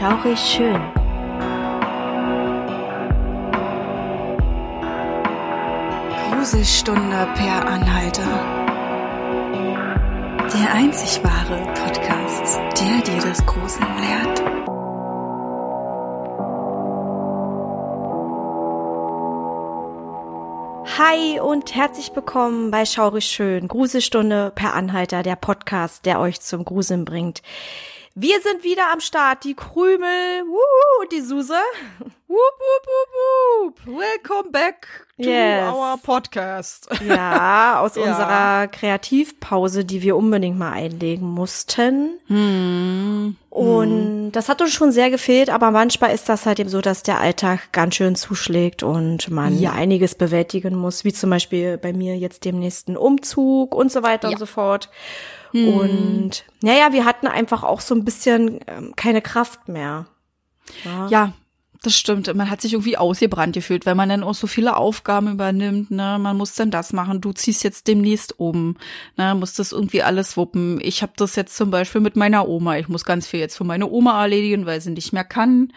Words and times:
Schaurig 0.00 0.38
schön. 0.38 0.80
Gruselstunde 6.30 7.28
per 7.34 7.66
Anhalter. 7.66 8.22
Der 10.54 10.72
einzig 10.72 11.22
wahre 11.22 11.62
Podcast, 11.74 12.58
der 12.80 13.02
dir 13.02 13.20
das 13.20 13.44
Gruseln 13.44 13.86
lehrt. 13.98 14.42
Hi 20.96 21.40
und 21.40 21.74
herzlich 21.74 22.10
willkommen 22.14 22.70
bei 22.70 22.86
Schaurig 22.86 23.26
schön. 23.26 23.68
Gruselstunde 23.68 24.50
per 24.54 24.72
Anhalter, 24.72 25.22
der 25.22 25.36
Podcast, 25.36 26.06
der 26.06 26.20
euch 26.20 26.40
zum 26.40 26.64
Gruseln 26.64 27.04
bringt. 27.04 27.42
Wir 28.16 28.40
sind 28.40 28.64
wieder 28.64 28.90
am 28.92 29.00
Start, 29.00 29.44
die 29.44 29.54
Krümel, 29.54 30.44
wuhu, 30.44 31.06
die 31.12 31.20
Suse. 31.20 31.60
Whoop, 32.30 32.36
whoop, 32.38 32.86
whoop, 32.86 33.86
whoop. 33.88 33.98
Welcome 34.00 34.52
back 34.52 34.86
to 35.20 35.28
Yes. 35.28 35.74
our 35.74 35.96
podcast. 36.00 36.88
Ja, 37.04 37.80
aus 37.84 37.96
Ja. 37.96 38.02
unserer 38.04 38.68
Kreativpause, 38.68 39.84
die 39.84 40.00
wir 40.02 40.14
unbedingt 40.16 40.56
mal 40.56 40.70
einlegen 40.70 41.26
mussten. 41.28 42.20
Hm. 42.28 43.36
Und 43.50 44.30
das 44.30 44.48
hat 44.48 44.62
uns 44.62 44.70
schon 44.72 44.92
sehr 44.92 45.10
gefehlt, 45.10 45.50
aber 45.50 45.72
manchmal 45.72 46.14
ist 46.14 46.28
das 46.28 46.46
halt 46.46 46.60
eben 46.60 46.68
so, 46.68 46.80
dass 46.80 47.02
der 47.02 47.18
Alltag 47.18 47.72
ganz 47.72 47.96
schön 47.96 48.14
zuschlägt 48.14 48.84
und 48.84 49.28
man 49.28 49.58
Ja. 49.58 49.72
einiges 49.72 50.14
bewältigen 50.14 50.76
muss, 50.76 51.04
wie 51.04 51.12
zum 51.12 51.30
Beispiel 51.30 51.78
bei 51.78 51.92
mir 51.92 52.16
jetzt 52.16 52.44
dem 52.44 52.60
nächsten 52.60 52.96
Umzug 52.96 53.74
und 53.74 53.90
so 53.90 54.04
weiter 54.04 54.28
und 54.28 54.38
so 54.38 54.46
fort. 54.46 54.88
Und 55.52 56.44
naja, 56.62 56.92
wir 56.92 57.04
hatten 57.04 57.26
einfach 57.26 57.64
auch 57.64 57.80
so 57.80 57.92
ein 57.92 58.04
bisschen 58.04 58.60
ähm, 58.68 58.92
keine 58.94 59.20
Kraft 59.20 59.68
mehr. 59.68 60.06
Ja, 61.08 61.32
das 61.82 61.96
stimmt. 61.96 62.32
Man 62.34 62.50
hat 62.50 62.60
sich 62.60 62.74
irgendwie 62.74 62.98
ausgebrannt 62.98 63.54
gefühlt, 63.54 63.86
weil 63.86 63.94
man 63.94 64.10
dann 64.10 64.22
auch 64.22 64.34
so 64.34 64.46
viele 64.46 64.76
Aufgaben 64.76 65.30
übernimmt. 65.30 65.90
Ne? 65.90 66.18
Man 66.20 66.36
muss 66.36 66.54
dann 66.54 66.70
das 66.70 66.92
machen. 66.92 67.22
Du 67.22 67.32
ziehst 67.32 67.64
jetzt 67.64 67.88
demnächst 67.88 68.38
um. 68.38 68.76
Ne? 69.16 69.34
Muss 69.34 69.54
das 69.54 69.72
irgendwie 69.72 70.02
alles 70.02 70.36
wuppen. 70.36 70.78
Ich 70.82 71.00
habe 71.02 71.12
das 71.16 71.36
jetzt 71.36 71.56
zum 71.56 71.70
Beispiel 71.70 72.02
mit 72.02 72.16
meiner 72.16 72.46
Oma. 72.46 72.76
Ich 72.76 72.88
muss 72.88 73.04
ganz 73.04 73.26
viel 73.26 73.40
jetzt 73.40 73.56
für 73.56 73.64
meine 73.64 73.88
Oma 73.88 74.20
erledigen, 74.20 74.66
weil 74.66 74.80
sie 74.82 74.90
nicht 74.90 75.14
mehr 75.14 75.24
kann. 75.24 75.72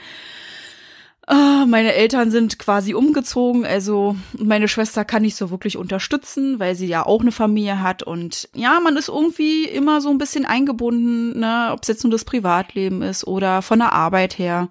Ah, 1.25 1.65
meine 1.65 1.93
Eltern 1.93 2.31
sind 2.31 2.59
quasi 2.59 2.93
umgezogen, 2.93 3.65
also 3.65 4.17
meine 4.37 4.67
Schwester 4.67 5.05
kann 5.05 5.21
nicht 5.21 5.37
so 5.37 5.51
wirklich 5.51 5.77
unterstützen, 5.77 6.59
weil 6.59 6.75
sie 6.75 6.87
ja 6.87 7.05
auch 7.05 7.21
eine 7.21 7.31
Familie 7.31 7.81
hat. 7.81 8.03
Und 8.03 8.49
ja, 8.53 8.79
man 8.83 8.97
ist 8.97 9.07
irgendwie 9.07 9.63
immer 9.63 10.01
so 10.01 10.09
ein 10.09 10.17
bisschen 10.17 10.45
eingebunden, 10.45 11.39
ne, 11.39 11.69
ob 11.71 11.83
es 11.83 11.87
jetzt 11.87 12.03
nur 12.03 12.11
das 12.11 12.25
Privatleben 12.25 13.01
ist 13.01 13.25
oder 13.25 13.61
von 13.61 13.79
der 13.79 13.93
Arbeit 13.93 14.37
her. 14.37 14.67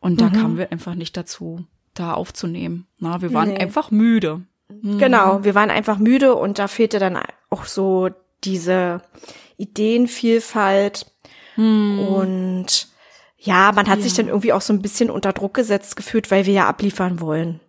Und 0.00 0.22
da 0.22 0.30
kamen 0.30 0.56
wir 0.56 0.72
einfach 0.72 0.94
nicht 0.94 1.18
dazu, 1.18 1.64
da 1.92 2.14
aufzunehmen. 2.14 2.86
Na, 2.98 3.20
wir 3.20 3.34
waren 3.34 3.50
Nee. 3.50 3.58
einfach 3.58 3.90
müde. 3.90 4.40
Genau, 4.82 5.44
wir 5.44 5.54
waren 5.54 5.68
einfach 5.70 5.98
müde 5.98 6.34
und 6.34 6.58
da 6.58 6.66
fehlte 6.68 6.98
dann 6.98 7.18
auch 7.50 7.64
so 7.66 8.08
diese 8.44 9.02
Ideenvielfalt. 9.58 11.12
Und 11.56 12.88
ja, 13.42 13.72
man 13.72 13.88
hat 13.88 14.02
sich 14.02 14.14
dann 14.14 14.28
irgendwie 14.28 14.52
auch 14.52 14.60
so 14.60 14.72
ein 14.72 14.82
bisschen 14.82 15.10
unter 15.10 15.32
Druck 15.32 15.54
gesetzt 15.54 15.96
gefühlt, 15.96 16.30
weil 16.30 16.44
wir 16.46 16.52
ja 16.52 16.68
abliefern 16.68 17.20
wollen. 17.20 17.60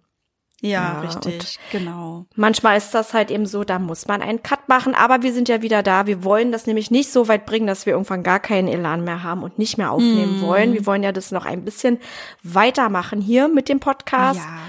Ja, 0.63 0.69
Ja, 0.94 1.00
richtig, 1.00 1.58
genau. 1.72 2.25
Manchmal 2.36 2.78
ist 2.78 2.91
das 2.94 3.16
halt 3.16 3.31
eben 3.31 3.47
so, 3.47 3.63
da 3.63 3.80
muss 3.80 4.08
man 4.08 4.22
einen 4.22 4.44
Cut 4.44 4.69
machen, 4.69 4.94
aber 4.94 5.23
wir 5.23 5.33
sind 5.33 5.50
ja 5.50 5.63
wieder 5.63 5.81
da. 5.81 6.05
Wir 6.05 6.23
wollen 6.23 6.52
das 6.52 6.67
nämlich 6.67 6.91
nicht 6.91 7.11
so 7.11 7.28
weit 7.28 7.47
bringen, 7.47 7.66
dass 7.66 7.88
wir 7.88 7.94
irgendwann 7.94 8.22
gar 8.22 8.39
keinen 8.39 8.67
Elan 8.67 9.03
mehr 9.03 9.23
haben 9.23 9.41
und 9.41 9.58
nicht 9.58 9.80
mehr 9.80 9.91
aufnehmen 9.91 10.39
Hm. 10.39 10.41
wollen. 10.41 10.73
Wir 10.73 10.86
wollen 10.86 11.02
ja 11.02 11.11
das 11.11 11.31
noch 11.31 11.45
ein 11.45 11.66
bisschen 11.66 11.97
weitermachen 12.44 13.22
hier 13.22 13.47
mit 13.47 13.69
dem 13.69 13.79
Podcast. 13.79 14.40
Ja. 14.40 14.59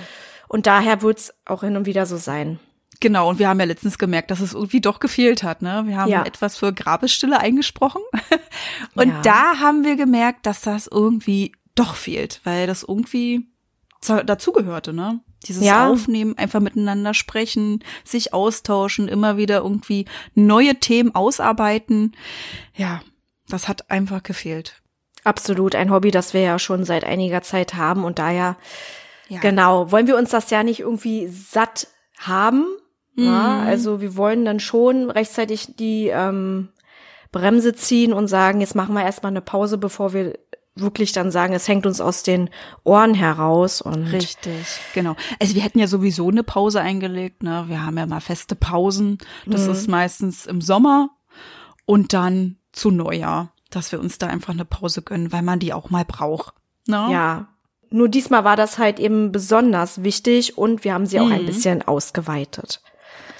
Und 0.48 0.66
daher 0.66 1.02
wird 1.02 1.18
es 1.18 1.34
auch 1.44 1.60
hin 1.62 1.76
und 1.76 1.84
wieder 1.84 2.06
so 2.06 2.16
sein. 2.16 2.58
Genau, 3.02 3.28
und 3.28 3.40
wir 3.40 3.48
haben 3.48 3.58
ja 3.58 3.66
letztens 3.66 3.98
gemerkt, 3.98 4.30
dass 4.30 4.38
es 4.38 4.54
irgendwie 4.54 4.80
doch 4.80 5.00
gefehlt 5.00 5.42
hat. 5.42 5.60
Ne? 5.60 5.82
Wir 5.86 5.96
haben 5.96 6.08
Ja. 6.08 6.22
etwas 6.24 6.56
für 6.56 6.72
Grabesstille 6.72 7.36
eingesprochen. 7.40 8.00
Und 8.94 9.08
Ja. 9.08 9.20
da 9.22 9.58
haben 9.58 9.82
wir 9.84 9.96
gemerkt, 9.96 10.46
dass 10.46 10.60
das 10.60 10.86
irgendwie 10.86 11.52
doch 11.74 11.96
fehlt, 11.96 12.40
weil 12.44 12.68
das 12.68 12.84
irgendwie 12.84 13.48
zu- 14.00 14.24
dazugehörte, 14.24 14.92
ne? 14.92 15.18
Dieses 15.48 15.64
Ja. 15.64 15.88
Aufnehmen, 15.88 16.38
einfach 16.38 16.60
miteinander 16.60 17.12
sprechen, 17.12 17.82
sich 18.04 18.32
austauschen, 18.32 19.08
immer 19.08 19.36
wieder 19.36 19.58
irgendwie 19.62 20.04
neue 20.36 20.76
Themen 20.76 21.12
ausarbeiten. 21.12 22.12
Ja, 22.76 23.00
das 23.48 23.66
hat 23.66 23.90
einfach 23.90 24.22
gefehlt. 24.22 24.80
Absolut, 25.24 25.74
ein 25.74 25.90
Hobby, 25.90 26.12
das 26.12 26.34
wir 26.34 26.42
ja 26.42 26.60
schon 26.60 26.84
seit 26.84 27.02
einiger 27.02 27.42
Zeit 27.42 27.74
haben 27.74 28.04
und 28.04 28.20
daher, 28.20 28.56
Ja. 29.28 29.40
genau, 29.40 29.90
wollen 29.90 30.06
wir 30.06 30.16
uns 30.16 30.30
das 30.30 30.50
ja 30.50 30.62
nicht 30.62 30.78
irgendwie 30.78 31.26
satt 31.26 31.88
haben. 32.20 32.64
Ja, 33.14 33.60
Mhm. 33.60 33.66
also 33.66 34.00
wir 34.00 34.16
wollen 34.16 34.44
dann 34.44 34.58
schon 34.60 35.10
rechtzeitig 35.10 35.76
die 35.76 36.08
ähm, 36.08 36.68
Bremse 37.30 37.74
ziehen 37.74 38.12
und 38.12 38.28
sagen, 38.28 38.60
jetzt 38.60 38.74
machen 38.74 38.94
wir 38.94 39.02
erstmal 39.04 39.32
eine 39.32 39.40
Pause, 39.42 39.78
bevor 39.78 40.12
wir 40.12 40.38
wirklich 40.74 41.12
dann 41.12 41.30
sagen, 41.30 41.52
es 41.52 41.68
hängt 41.68 41.84
uns 41.84 42.00
aus 42.00 42.22
den 42.22 42.48
Ohren 42.84 43.12
heraus 43.12 43.82
und 43.82 44.04
Richtig, 44.04 44.80
genau. 44.94 45.14
Also 45.38 45.54
wir 45.54 45.60
hätten 45.62 45.78
ja 45.78 45.86
sowieso 45.86 46.28
eine 46.30 46.42
Pause 46.42 46.80
eingelegt, 46.80 47.42
ne? 47.42 47.64
Wir 47.68 47.84
haben 47.84 47.98
ja 47.98 48.06
mal 48.06 48.20
feste 48.22 48.54
Pausen. 48.54 49.18
Das 49.44 49.66
Mhm. 49.66 49.72
ist 49.72 49.88
meistens 49.88 50.46
im 50.46 50.62
Sommer 50.62 51.10
und 51.84 52.14
dann 52.14 52.56
zu 52.72 52.90
Neujahr, 52.90 53.52
dass 53.68 53.92
wir 53.92 54.00
uns 54.00 54.16
da 54.16 54.28
einfach 54.28 54.54
eine 54.54 54.64
Pause 54.64 55.02
gönnen, 55.02 55.30
weil 55.32 55.42
man 55.42 55.58
die 55.58 55.74
auch 55.74 55.90
mal 55.90 56.06
braucht. 56.06 56.54
Ne? 56.88 57.08
ja. 57.10 57.48
Nur 57.94 58.08
diesmal 58.08 58.42
war 58.44 58.56
das 58.56 58.78
halt 58.78 58.98
eben 58.98 59.32
besonders 59.32 60.02
wichtig 60.02 60.56
und 60.56 60.82
wir 60.82 60.94
haben 60.94 61.04
sie 61.04 61.20
auch 61.20 61.28
ein 61.30 61.42
Mhm. 61.42 61.46
bisschen 61.46 61.82
ausgeweitet. 61.82 62.80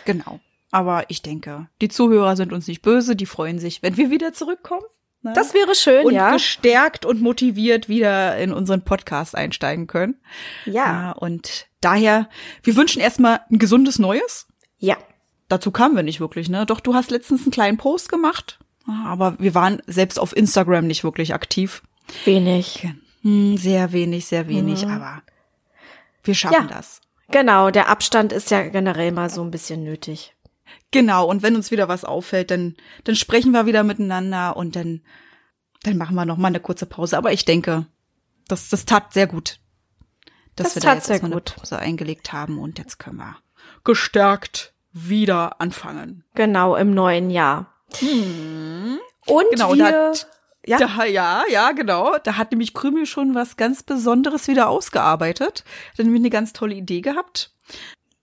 Genau. 0.04 0.40
Aber 0.70 1.04
ich 1.08 1.20
denke, 1.22 1.68
die 1.80 1.88
Zuhörer 1.88 2.34
sind 2.36 2.52
uns 2.52 2.66
nicht 2.66 2.82
böse, 2.82 3.14
die 3.14 3.26
freuen 3.26 3.58
sich, 3.58 3.82
wenn 3.82 3.96
wir 3.96 4.10
wieder 4.10 4.32
zurückkommen. 4.32 4.84
Ne? 5.22 5.32
Das 5.34 5.54
wäre 5.54 5.74
schön, 5.74 6.06
und 6.06 6.14
ja. 6.14 6.32
gestärkt 6.32 7.04
und 7.04 7.20
motiviert 7.20 7.88
wieder 7.88 8.36
in 8.38 8.52
unseren 8.52 8.82
Podcast 8.82 9.36
einsteigen 9.36 9.86
können. 9.86 10.16
Ja. 10.64 11.12
und 11.12 11.66
daher, 11.80 12.28
wir 12.62 12.74
wünschen 12.74 13.00
erstmal 13.00 13.40
ein 13.50 13.58
gesundes 13.58 13.98
Neues. 13.98 14.46
Ja. 14.78 14.96
dazu 15.48 15.70
kamen 15.70 15.94
wir 15.94 16.02
nicht 16.02 16.18
wirklich, 16.20 16.48
ne? 16.48 16.64
Doch 16.66 16.80
du 16.80 16.94
hast 16.94 17.10
letztens 17.10 17.42
einen 17.42 17.50
kleinen 17.52 17.76
Post 17.76 18.08
gemacht, 18.08 18.58
aber 19.04 19.38
wir 19.38 19.54
waren 19.54 19.80
selbst 19.86 20.18
auf 20.18 20.34
Instagram 20.34 20.86
nicht 20.86 21.04
wirklich 21.04 21.34
aktiv. 21.34 21.82
Wenig. 22.24 22.88
Hm, 23.22 23.56
sehr 23.58 23.92
wenig, 23.92 24.26
sehr 24.26 24.48
wenig, 24.48 24.84
aber 24.86 25.22
wir 26.24 26.34
schaffen 26.34 26.66
Ja. 26.68 26.74
das. 26.74 27.01
Genau, 27.32 27.70
der 27.70 27.88
Abstand 27.88 28.32
ist 28.32 28.50
ja 28.50 28.62
generell 28.68 29.10
mal 29.12 29.30
so 29.30 29.42
ein 29.42 29.50
bisschen 29.50 29.82
nötig. 29.82 30.34
Genau, 30.90 31.26
und 31.26 31.42
wenn 31.42 31.56
uns 31.56 31.70
wieder 31.70 31.88
was 31.88 32.04
auffällt, 32.04 32.50
dann, 32.50 32.76
dann 33.04 33.16
sprechen 33.16 33.52
wir 33.52 33.66
wieder 33.66 33.82
miteinander 33.82 34.56
und 34.56 34.76
dann, 34.76 35.02
dann 35.82 35.96
machen 35.96 36.14
wir 36.14 36.26
noch 36.26 36.36
mal 36.36 36.48
eine 36.48 36.60
kurze 36.60 36.86
Pause. 36.86 37.16
Aber 37.16 37.32
ich 37.32 37.44
denke, 37.44 37.86
das, 38.48 38.68
das 38.68 38.84
tat 38.84 39.12
sehr 39.12 39.26
gut, 39.26 39.58
dass 40.56 40.74
Das 40.74 40.76
wir 40.76 40.82
da 40.82 40.94
jetzt 40.94 41.08
erstmal 41.10 41.32
eine 41.32 41.40
gut. 41.40 41.56
Pause 41.56 41.78
eingelegt 41.78 42.32
haben 42.32 42.58
und 42.58 42.78
jetzt 42.78 42.98
können 42.98 43.16
wir 43.16 43.36
gestärkt 43.84 44.74
wieder 44.92 45.60
anfangen. 45.60 46.24
Genau, 46.34 46.76
im 46.76 46.92
neuen 46.92 47.30
Jahr. 47.30 47.74
Und 49.26 49.44
Genau, 49.50 49.74
wir, 49.74 50.12
ja, 50.66 50.78
Da, 50.78 51.04
ja, 51.04 51.44
ja, 51.50 51.72
genau. 51.72 52.16
Da 52.18 52.36
hat 52.36 52.52
nämlich 52.52 52.74
Krümel 52.74 53.06
schon 53.06 53.34
was 53.34 53.56
ganz 53.56 53.82
Besonderes 53.82 54.48
wieder 54.48 54.68
ausgearbeitet. 54.68 55.64
Hat 55.90 55.98
nämlich 55.98 56.20
eine 56.22 56.30
ganz 56.30 56.52
tolle 56.52 56.74
Idee 56.74 57.00
gehabt. 57.00 57.52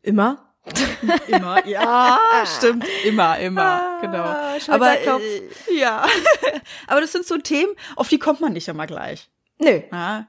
immer. 0.02 0.46
Immer, 1.28 1.66
ja, 1.66 2.20
stimmt, 2.46 2.86
immer, 3.06 3.40
immer, 3.40 3.98
genau. 4.02 4.24
Aber 4.68 5.00
äh, 5.00 5.42
ja, 5.74 6.06
aber 6.88 7.02
das 7.02 7.12
sind 7.12 7.26
so 7.26 7.38
Themen, 7.38 7.74
auf 7.96 8.10
die 8.10 8.20
kommt 8.20 8.40
man 8.42 8.54
nicht 8.54 8.68
immer 8.68 8.86
gleich. 8.86 9.30
Nö, 9.58 9.82
Ja, 9.92 10.28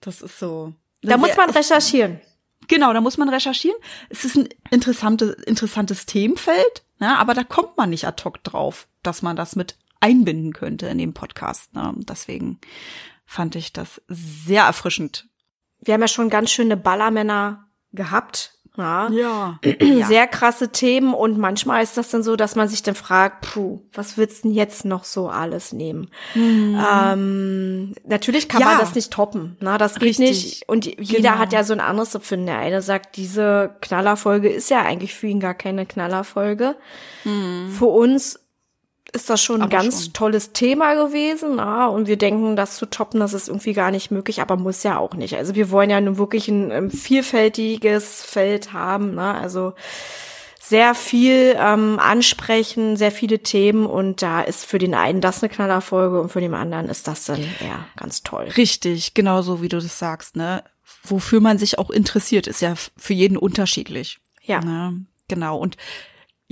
das 0.00 0.22
ist 0.22 0.38
so. 0.38 0.74
da 1.02 1.16
muss 1.16 1.36
man 1.36 1.50
recherchieren. 1.50 2.20
Genau, 2.68 2.92
da 2.92 3.00
muss 3.00 3.18
man 3.18 3.30
recherchieren. 3.30 3.78
Es 4.10 4.24
ist 4.24 4.36
ein 4.36 4.48
interessantes, 4.70 5.34
interessantes 5.44 6.06
Themenfeld, 6.06 6.84
ne, 7.00 7.18
aber 7.18 7.34
da 7.34 7.42
kommt 7.42 7.76
man 7.76 7.90
nicht 7.90 8.06
ad 8.06 8.22
hoc 8.22 8.44
drauf, 8.44 8.86
dass 9.02 9.22
man 9.22 9.34
das 9.34 9.56
mit 9.56 9.76
einbinden 10.00 10.52
könnte 10.52 10.86
in 10.86 10.98
dem 10.98 11.12
Podcast. 11.14 11.74
Ne. 11.74 11.92
Deswegen 11.98 12.58
fand 13.26 13.54
ich 13.54 13.72
das 13.72 14.00
sehr 14.08 14.64
erfrischend. 14.64 15.28
Wir 15.80 15.94
haben 15.94 16.00
ja 16.00 16.08
schon 16.08 16.30
ganz 16.30 16.50
schöne 16.50 16.76
Ballermänner 16.76 17.66
gehabt. 17.92 18.54
Ja. 18.76 19.08
Ja. 19.10 19.58
Sehr 20.06 20.26
krasse 20.26 20.70
Themen 20.70 21.12
und 21.12 21.36
manchmal 21.36 21.82
ist 21.82 21.96
das 21.98 22.08
dann 22.10 22.22
so, 22.22 22.36
dass 22.36 22.54
man 22.56 22.68
sich 22.68 22.82
dann 22.82 22.94
fragt, 22.94 23.42
puh, 23.52 23.80
was 23.92 24.16
willst 24.16 24.38
du 24.44 24.48
denn 24.48 24.56
jetzt 24.56 24.84
noch 24.84 25.04
so 25.04 25.28
alles 25.28 25.72
nehmen? 25.72 26.08
Ähm, 26.34 27.94
natürlich 28.06 28.48
kann 28.48 28.60
Ja. 28.60 28.68
man 28.68 28.78
das 28.78 28.94
nicht 28.94 29.12
toppen, 29.12 29.56
na, 29.60 29.76
das 29.78 29.94
geht 29.94 30.02
Richtig. 30.02 30.28
nicht. 30.44 30.68
Und 30.68 30.86
jeder 30.86 31.30
Genau. 31.30 31.38
hat 31.38 31.52
ja 31.52 31.64
so 31.64 31.72
ein 31.72 31.80
anderes 31.80 32.14
Empfinden. 32.14 32.46
Der 32.46 32.58
eine 32.58 32.80
sagt, 32.82 33.16
diese 33.16 33.76
Knallerfolge 33.80 34.48
ist 34.48 34.70
ja 34.70 34.82
eigentlich 34.82 35.14
für 35.14 35.26
ihn 35.26 35.40
gar 35.40 35.54
keine 35.54 35.84
Knallerfolge. 35.86 36.76
Für 37.24 37.86
uns 37.86 38.38
ist 39.12 39.30
das 39.30 39.42
schon 39.42 39.56
ein 39.56 39.62
Aber 39.62 39.70
ganz 39.70 40.04
schon. 40.04 40.12
tolles 40.12 40.52
Thema 40.52 40.94
gewesen. 40.94 41.56
Na? 41.56 41.86
Und 41.86 42.06
wir 42.06 42.16
denken, 42.16 42.56
das 42.56 42.76
zu 42.76 42.86
toppen, 42.86 43.20
das 43.20 43.32
ist 43.32 43.48
irgendwie 43.48 43.72
gar 43.72 43.90
nicht 43.90 44.10
möglich, 44.10 44.40
aber 44.40 44.56
muss 44.56 44.82
ja 44.82 44.98
auch 44.98 45.14
nicht. 45.14 45.36
Also 45.36 45.54
wir 45.54 45.70
wollen 45.70 45.90
ja 45.90 46.00
nun 46.00 46.18
wirklich 46.18 46.48
ein, 46.48 46.70
ein 46.70 46.90
vielfältiges 46.90 48.22
Feld 48.22 48.72
haben. 48.72 49.14
Ne? 49.14 49.34
Also 49.34 49.74
sehr 50.70 50.94
viel 50.94 51.56
ähm, 51.58 51.98
ansprechen, 51.98 52.96
sehr 52.96 53.10
viele 53.10 53.40
Themen 53.40 53.86
und 53.86 54.22
da 54.22 54.40
ist 54.40 54.64
für 54.64 54.78
den 54.78 54.94
einen 54.94 55.20
das 55.20 55.42
eine 55.42 55.52
Knallerfolge 55.52 56.20
und 56.20 56.28
für 56.30 56.40
den 56.40 56.54
anderen 56.54 56.88
ist 56.88 57.08
das 57.08 57.24
dann 57.24 57.40
ja 57.40 57.86
ganz 57.96 58.22
toll. 58.22 58.44
Richtig, 58.56 59.14
genauso 59.14 59.62
wie 59.62 59.68
du 59.68 59.80
das 59.80 59.98
sagst, 59.98 60.36
ne? 60.36 60.62
Wofür 61.02 61.40
man 61.40 61.58
sich 61.58 61.78
auch 61.78 61.90
interessiert, 61.90 62.46
ist 62.46 62.60
ja 62.60 62.74
für 62.96 63.14
jeden 63.14 63.36
unterschiedlich. 63.36 64.20
Ja. 64.44 64.60
Ne? 64.60 65.06
Genau. 65.28 65.58
Und 65.58 65.76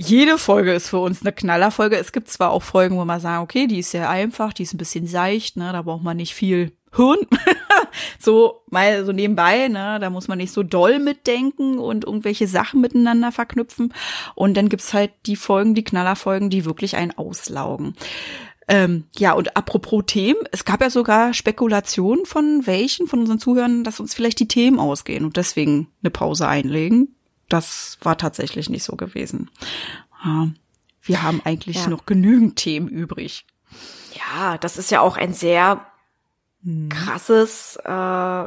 jede 0.01 0.37
Folge 0.37 0.71
ist 0.71 0.87
für 0.87 0.99
uns 0.99 1.21
eine 1.21 1.33
Knallerfolge. 1.33 1.97
Es 1.97 2.13
gibt 2.13 2.29
zwar 2.29 2.51
auch 2.51 2.63
Folgen, 2.63 2.97
wo 2.97 3.03
man 3.03 3.19
sagen, 3.19 3.43
okay, 3.43 3.67
die 3.67 3.79
ist 3.79 3.91
sehr 3.91 4.09
einfach, 4.09 4.53
die 4.53 4.63
ist 4.63 4.73
ein 4.73 4.77
bisschen 4.77 5.07
seicht, 5.07 5.57
ne? 5.57 5.73
Da 5.73 5.81
braucht 5.81 6.03
man 6.03 6.15
nicht 6.15 6.33
viel 6.33 6.71
Hirn. 6.95 7.17
so 8.19 8.61
mal 8.69 9.03
so 9.03 9.11
nebenbei, 9.11 9.67
ne? 9.67 9.97
Da 9.99 10.09
muss 10.09 10.29
man 10.29 10.37
nicht 10.37 10.53
so 10.53 10.63
doll 10.63 10.99
mitdenken 10.99 11.79
und 11.79 12.05
irgendwelche 12.05 12.47
Sachen 12.47 12.79
miteinander 12.79 13.33
verknüpfen. 13.33 13.93
Und 14.35 14.55
dann 14.55 14.69
gibt's 14.69 14.93
halt 14.93 15.11
die 15.25 15.35
Folgen, 15.35 15.75
die 15.75 15.83
Knallerfolgen, 15.83 16.49
die 16.49 16.63
wirklich 16.63 16.95
einen 16.95 17.17
auslaugen. 17.17 17.93
Ähm, 18.69 19.03
ja, 19.17 19.33
und 19.33 19.57
apropos 19.57 20.03
Themen, 20.07 20.39
es 20.53 20.63
gab 20.63 20.79
ja 20.79 20.89
sogar 20.89 21.33
Spekulationen 21.33 22.25
von 22.25 22.65
welchen 22.65 23.07
von 23.07 23.19
unseren 23.19 23.39
Zuhörern, 23.39 23.83
dass 23.83 23.99
uns 23.99 24.13
vielleicht 24.13 24.39
die 24.39 24.47
Themen 24.47 24.79
ausgehen 24.79 25.25
und 25.25 25.35
deswegen 25.35 25.89
eine 26.01 26.11
Pause 26.11 26.47
einlegen. 26.47 27.15
Das 27.49 27.97
war 28.01 28.17
tatsächlich 28.17 28.69
nicht 28.69 28.83
so 28.83 28.95
gewesen. 28.95 29.49
Wir 31.01 31.23
haben 31.23 31.41
eigentlich 31.43 31.77
Ja. 31.77 31.87
noch 31.87 32.05
genügend 32.05 32.55
Themen 32.57 32.87
übrig. 32.87 33.45
Ja, 34.13 34.57
das 34.57 34.77
ist 34.77 34.91
ja 34.91 35.01
auch 35.01 35.17
ein 35.17 35.33
sehr. 35.33 35.85
Krasses 36.89 37.77
äh, 37.77 37.87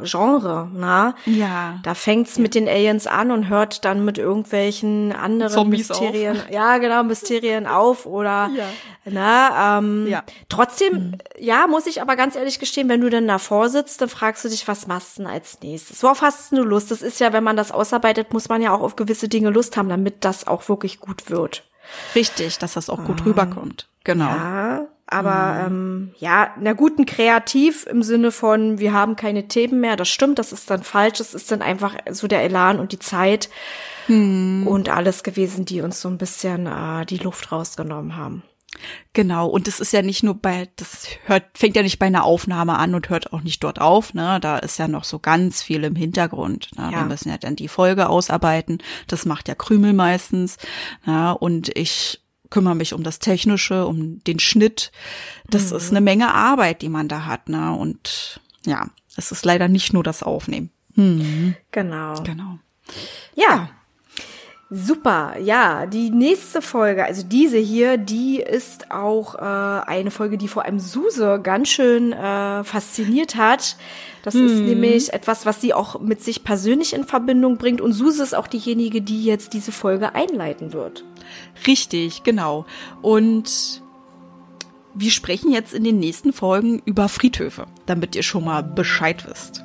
Genre, 0.05 0.69
na? 0.73 1.15
Ja. 1.25 1.79
Da 1.83 1.95
fängt's 1.95 2.37
mit 2.37 2.53
den 2.55 2.67
Aliens 2.67 3.07
an 3.07 3.31
und 3.31 3.49
hört 3.49 3.85
dann 3.85 4.05
mit 4.05 4.17
irgendwelchen 4.17 5.11
anderen 5.11 5.51
Zombies 5.51 5.89
Mysterien, 5.89 6.37
ja 6.51 6.77
genau, 6.77 7.03
Mysterien 7.03 7.65
auf 7.67 8.05
oder 8.05 8.49
Ja. 8.55 8.65
na, 9.05 9.77
ähm, 9.79 10.05
Ja. 10.07 10.23
trotzdem, 10.47 11.17
ja, 11.39 11.65
muss 11.67 11.87
ich 11.87 12.01
aber 12.01 12.15
ganz 12.15 12.35
ehrlich 12.35 12.59
gestehen, 12.59 12.87
wenn 12.87 13.01
du 13.01 13.09
dann 13.09 13.27
davor 13.27 13.69
sitzt, 13.69 14.01
dann 14.01 14.09
fragst 14.09 14.45
du 14.45 14.49
dich, 14.49 14.67
was 14.67 14.85
machst 14.87 15.17
du 15.17 15.23
denn 15.23 15.31
als 15.31 15.59
nächstes? 15.61 16.03
Worauf 16.03 16.21
hast 16.21 16.51
du 16.51 16.63
Lust? 16.63 16.91
Das 16.91 17.01
ist 17.01 17.19
ja, 17.19 17.33
wenn 17.33 17.43
man 17.43 17.57
das 17.57 17.71
ausarbeitet, 17.71 18.31
muss 18.31 18.47
man 18.47 18.61
ja 18.61 18.73
auch 18.75 18.81
auf 18.81 18.95
gewisse 18.95 19.27
Dinge 19.27 19.49
Lust 19.49 19.75
haben, 19.75 19.89
damit 19.89 20.23
das 20.23 20.45
auch 20.47 20.69
wirklich 20.69 20.99
gut 20.99 21.29
wird. 21.29 21.63
Richtig, 22.15 22.59
dass 22.59 22.73
das 22.73 22.89
auch 22.89 23.03
gut 23.03 23.25
rüberkommt. 23.25 23.87
Genau. 24.03 24.27
Ja, 24.29 24.85
aber 25.07 25.65
ähm, 25.65 26.13
ja, 26.17 26.53
na 26.59 26.73
guten 26.73 27.05
kreativ 27.05 27.85
im 27.87 28.03
Sinne 28.03 28.31
von, 28.31 28.79
wir 28.79 28.93
haben 28.93 29.15
keine 29.15 29.47
Themen 29.47 29.81
mehr, 29.81 29.95
das 29.95 30.09
stimmt, 30.09 30.39
das 30.39 30.51
ist 30.53 30.69
dann 30.69 30.83
falsch, 30.83 31.17
das 31.17 31.33
ist 31.33 31.51
dann 31.51 31.61
einfach 31.61 31.95
so 32.11 32.27
der 32.27 32.43
Elan 32.43 32.79
und 32.79 32.91
die 32.91 32.99
Zeit 32.99 33.49
und 34.07 34.89
alles 34.89 35.23
gewesen, 35.23 35.63
die 35.63 35.81
uns 35.81 36.01
so 36.01 36.09
ein 36.09 36.17
bisschen 36.17 36.67
äh, 36.67 37.05
die 37.05 37.17
Luft 37.17 37.51
rausgenommen 37.51 38.17
haben. 38.17 38.43
Genau, 39.13 39.47
und 39.47 39.67
das 39.67 39.79
ist 39.79 39.93
ja 39.93 40.01
nicht 40.01 40.23
nur 40.23 40.33
bei, 40.33 40.67
das 40.77 41.07
hört, 41.25 41.45
fängt 41.53 41.75
ja 41.75 41.83
nicht 41.83 41.99
bei 41.99 42.07
einer 42.07 42.23
Aufnahme 42.23 42.77
an 42.79 42.95
und 42.95 43.09
hört 43.09 43.31
auch 43.31 43.41
nicht 43.41 43.63
dort 43.63 43.79
auf, 43.79 44.13
ne? 44.13 44.39
Da 44.41 44.57
ist 44.57 44.79
ja 44.79 44.87
noch 44.87 45.03
so 45.03 45.19
ganz 45.19 45.61
viel 45.61 45.83
im 45.83 45.95
Hintergrund. 45.95 46.69
Ne? 46.75 46.89
Ja. 46.91 46.99
Wir 46.99 47.05
müssen 47.05 47.29
ja 47.29 47.37
dann 47.37 47.55
die 47.55 47.67
Folge 47.67 48.09
ausarbeiten. 48.09 48.79
Das 49.07 49.25
macht 49.25 49.47
ja 49.47 49.53
Krümel 49.55 49.93
meistens. 49.93 50.57
Ne? 51.05 51.37
Und 51.37 51.69
ich 51.77 52.22
kümmere 52.53 52.75
mich 52.75 52.93
um 52.93 53.01
das 53.03 53.17
Technische, 53.17 53.87
um 53.87 54.23
den 54.25 54.37
Schnitt. 54.37 54.91
Das 55.49 55.71
ist 55.71 55.89
eine 55.89 56.01
Menge 56.01 56.33
Arbeit, 56.33 56.83
die 56.83 56.89
man 56.89 57.07
da 57.07 57.25
hat, 57.25 57.49
ne? 57.49 57.73
Und 57.73 58.39
ja, 58.63 58.87
es 59.17 59.31
ist 59.31 59.43
leider 59.43 59.67
nicht 59.67 59.91
nur 59.91 60.03
das 60.03 60.21
Aufnehmen. 60.21 60.69
Hm, 60.93 61.55
Genau. 61.71 62.21
genau. 62.21 62.59
Ja. 63.35 63.69
Super, 64.75 65.37
ja, 65.39 65.85
die 65.85 66.09
nächste 66.09 66.59
Folge, 66.59 67.05
also 67.05 67.21
diese 67.21 67.59
hier, 67.59 67.97
die 67.97 68.39
ist 68.39 68.89
auch 68.89 69.35
äh, 69.35 69.37
eine 69.39 70.09
Folge, 70.09 70.39
die 70.39 70.47
vor 70.47 70.65
allem 70.65 70.79
Suse 70.79 71.39
ganz 71.43 71.69
schön 71.69 72.11
äh, 72.11 72.63
fasziniert 72.63 73.35
hat. 73.35 73.77
Das 74.23 74.33
ist 74.33 74.61
nämlich 74.61 75.13
etwas, 75.13 75.45
was 75.45 75.61
sie 75.61 75.75
auch 75.75 75.99
mit 75.99 76.23
sich 76.23 76.43
persönlich 76.43 76.93
in 76.93 77.03
Verbindung 77.03 77.57
bringt. 77.57 77.81
Und 77.81 77.93
Suse 77.93 78.23
ist 78.23 78.33
auch 78.33 78.47
diejenige, 78.47 79.03
die 79.03 79.23
jetzt 79.23 79.53
diese 79.53 79.71
Folge 79.71 80.15
einleiten 80.15 80.73
wird. 80.73 81.03
Richtig, 81.67 82.23
genau. 82.23 82.65
Und 83.03 83.83
wir 84.95 85.11
sprechen 85.11 85.51
jetzt 85.51 85.75
in 85.75 85.83
den 85.83 85.99
nächsten 85.99 86.33
Folgen 86.33 86.81
über 86.85 87.09
Friedhöfe, 87.09 87.67
damit 87.85 88.15
ihr 88.15 88.23
schon 88.23 88.45
mal 88.45 88.63
Bescheid 88.63 89.27
wisst. 89.29 89.63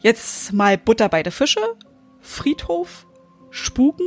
Jetzt 0.00 0.54
mal 0.54 0.78
Butter 0.78 1.10
bei 1.10 1.22
der 1.22 1.32
Fische. 1.32 1.60
Friedhof, 2.22 3.06
Spuken, 3.50 4.06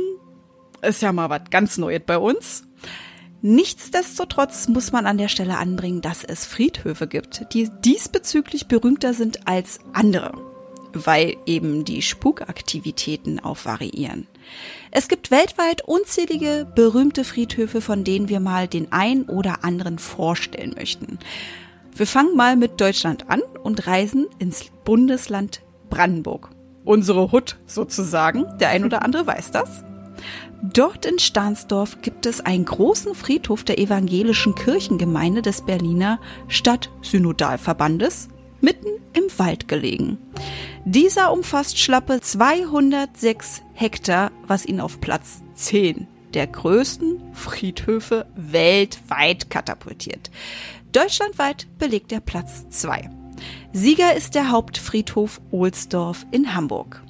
ist 0.82 1.02
ja 1.02 1.12
mal 1.12 1.30
was 1.30 1.42
ganz 1.50 1.78
Neues 1.78 2.02
bei 2.04 2.18
uns. 2.18 2.64
Nichtsdestotrotz 3.42 4.66
muss 4.68 4.90
man 4.90 5.06
an 5.06 5.18
der 5.18 5.28
Stelle 5.28 5.58
anbringen, 5.58 6.00
dass 6.00 6.24
es 6.24 6.46
Friedhöfe 6.46 7.06
gibt, 7.06 7.52
die 7.52 7.70
diesbezüglich 7.84 8.66
berühmter 8.66 9.14
sind 9.14 9.46
als 9.46 9.78
andere, 9.92 10.32
weil 10.92 11.36
eben 11.44 11.84
die 11.84 12.02
Spukaktivitäten 12.02 13.38
auch 13.38 13.64
variieren. 13.64 14.26
Es 14.90 15.08
gibt 15.08 15.30
weltweit 15.30 15.82
unzählige 15.82 16.66
berühmte 16.74 17.22
Friedhöfe, 17.22 17.80
von 17.80 18.02
denen 18.02 18.28
wir 18.28 18.40
mal 18.40 18.66
den 18.66 18.90
ein 18.90 19.24
oder 19.24 19.62
anderen 19.64 19.98
vorstellen 19.98 20.74
möchten. 20.74 21.18
Wir 21.94 22.06
fangen 22.06 22.36
mal 22.36 22.56
mit 22.56 22.80
Deutschland 22.80 23.30
an 23.30 23.42
und 23.62 23.86
reisen 23.86 24.26
ins 24.38 24.64
Bundesland 24.84 25.60
Brandenburg. 25.88 26.55
Unsere 26.86 27.32
Hut 27.32 27.58
sozusagen. 27.66 28.46
Der 28.58 28.70
ein 28.70 28.84
oder 28.84 29.02
andere 29.02 29.26
weiß 29.26 29.50
das. 29.50 29.84
Dort 30.62 31.04
in 31.04 31.18
Stahnsdorf 31.18 32.00
gibt 32.00 32.24
es 32.24 32.40
einen 32.40 32.64
großen 32.64 33.14
Friedhof 33.14 33.64
der 33.64 33.78
evangelischen 33.78 34.54
Kirchengemeinde 34.54 35.42
des 35.42 35.62
Berliner 35.62 36.18
Stadtsynodalverbandes, 36.48 38.28
mitten 38.60 38.88
im 39.12 39.24
Wald 39.36 39.68
gelegen. 39.68 40.16
Dieser 40.84 41.32
umfasst 41.32 41.78
schlappe 41.78 42.20
206 42.20 43.62
Hektar, 43.74 44.30
was 44.46 44.64
ihn 44.64 44.80
auf 44.80 45.00
Platz 45.00 45.42
10 45.54 46.06
der 46.34 46.46
größten 46.46 47.34
Friedhöfe 47.34 48.26
weltweit 48.36 49.48
katapultiert. 49.50 50.30
Deutschlandweit 50.92 51.66
belegt 51.78 52.12
er 52.12 52.20
Platz 52.20 52.68
2. 52.68 53.10
Sieger 53.72 54.14
ist 54.14 54.34
der 54.34 54.50
Hauptfriedhof 54.50 55.40
Ohlsdorf 55.50 56.26
in 56.30 56.54
Hamburg. 56.54 57.02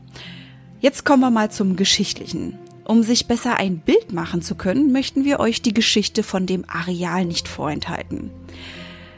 Jetzt 0.80 1.04
kommen 1.04 1.22
wir 1.22 1.30
mal 1.30 1.50
zum 1.50 1.76
Geschichtlichen. 1.76 2.58
Um 2.84 3.02
sich 3.02 3.26
besser 3.26 3.56
ein 3.56 3.78
Bild 3.78 4.12
machen 4.12 4.42
zu 4.42 4.54
können, 4.54 4.92
möchten 4.92 5.24
wir 5.24 5.40
euch 5.40 5.60
die 5.62 5.74
Geschichte 5.74 6.22
von 6.22 6.46
dem 6.46 6.64
Areal 6.68 7.24
nicht 7.24 7.48
vorenthalten. 7.48 8.30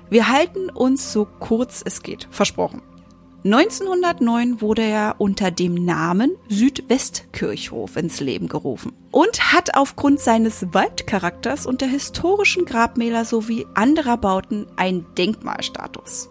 Wir 0.09 0.29
halten 0.29 0.71
uns 0.71 1.13
so 1.13 1.27
kurz 1.27 1.83
es 1.85 2.03
geht, 2.03 2.29
versprochen. 2.31 2.81
1909 3.45 4.61
wurde 4.61 4.83
er 4.83 5.17
unter 5.19 5.51
dem 5.51 5.75
Namen 5.75 6.33
Südwestkirchhof 6.49 7.97
ins 7.97 8.21
Leben 8.21 8.49
gerufen 8.49 8.93
und 9.11 9.53
hat 9.53 9.77
aufgrund 9.77 10.19
seines 10.19 10.67
Waldcharakters 10.73 11.65
und 11.65 11.81
der 11.81 11.89
historischen 11.89 12.65
Grabmäler 12.65 13.25
sowie 13.25 13.67
anderer 13.75 14.17
Bauten 14.17 14.67
einen 14.77 15.07
Denkmalstatus. 15.17 16.31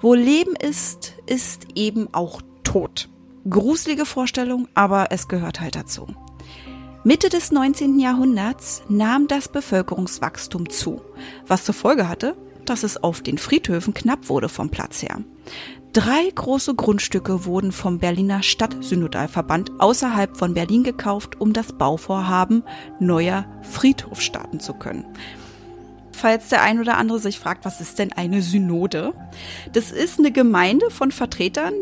Wo 0.00 0.14
Leben 0.14 0.54
ist, 0.54 1.14
ist 1.26 1.66
eben 1.74 2.08
auch 2.12 2.40
Tod. 2.62 3.08
Gruselige 3.50 4.06
Vorstellung, 4.06 4.68
aber 4.74 5.08
es 5.10 5.26
gehört 5.26 5.60
halt 5.60 5.74
dazu. 5.74 6.06
Mitte 7.02 7.28
des 7.28 7.50
19. 7.50 7.98
Jahrhunderts 7.98 8.82
nahm 8.88 9.26
das 9.26 9.48
Bevölkerungswachstum 9.48 10.70
zu, 10.70 11.00
was 11.46 11.64
zur 11.64 11.74
Folge 11.74 12.08
hatte, 12.08 12.36
dass 12.64 12.84
es 12.84 13.02
auf 13.02 13.22
den 13.22 13.38
Friedhöfen 13.38 13.92
knapp 13.92 14.28
wurde 14.28 14.48
vom 14.48 14.70
Platz 14.70 15.02
her. 15.02 15.18
Drei 15.92 16.30
große 16.32 16.74
Grundstücke 16.74 17.44
wurden 17.44 17.72
vom 17.72 17.98
Berliner 17.98 18.42
Stadtsynodalverband 18.42 19.80
außerhalb 19.80 20.36
von 20.36 20.54
Berlin 20.54 20.84
gekauft, 20.84 21.40
um 21.40 21.52
das 21.52 21.72
Bauvorhaben 21.72 22.62
neuer 23.00 23.46
Friedhof 23.62 24.20
starten 24.20 24.60
zu 24.60 24.74
können. 24.74 25.06
Falls 26.18 26.48
der 26.48 26.62
ein 26.62 26.80
oder 26.80 26.96
andere 26.96 27.20
sich 27.20 27.38
fragt, 27.38 27.64
was 27.64 27.80
ist 27.80 28.00
denn 28.00 28.12
eine 28.12 28.42
Synode? 28.42 29.14
Das 29.72 29.92
ist 29.92 30.18
eine 30.18 30.32
Gemeinde 30.32 30.90
von 30.90 31.12
Vertretern, 31.12 31.74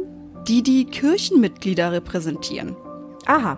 die 0.47 0.63
die 0.63 0.85
Kirchenmitglieder 0.85 1.91
repräsentieren. 1.91 2.77
Aha. 3.25 3.57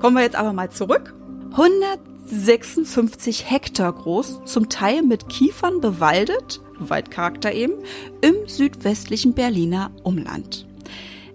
Kommen 0.00 0.16
wir 0.16 0.22
jetzt 0.22 0.36
aber 0.36 0.52
mal 0.52 0.70
zurück. 0.70 1.14
156 1.52 3.50
Hektar 3.50 3.90
groß, 3.90 4.42
zum 4.44 4.68
Teil 4.68 5.00
mit 5.02 5.30
Kiefern 5.30 5.80
bewaldet, 5.80 6.60
Waldcharakter 6.78 7.54
eben, 7.54 7.72
im 8.20 8.34
südwestlichen 8.46 9.32
Berliner 9.32 9.90
Umland. 10.02 10.66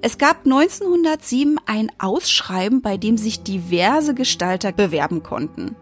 Es 0.02 0.20
gab 0.20 0.46
1907 0.46 1.60
ein 1.66 1.92
Ausschreiben, 1.98 2.84
bei 2.84 2.98
dem 2.98 3.18
sich 3.18 3.42
diverse 3.42 4.14
Gestalter 4.14 4.72
bewerben 4.72 5.24
konnten. 5.24 5.76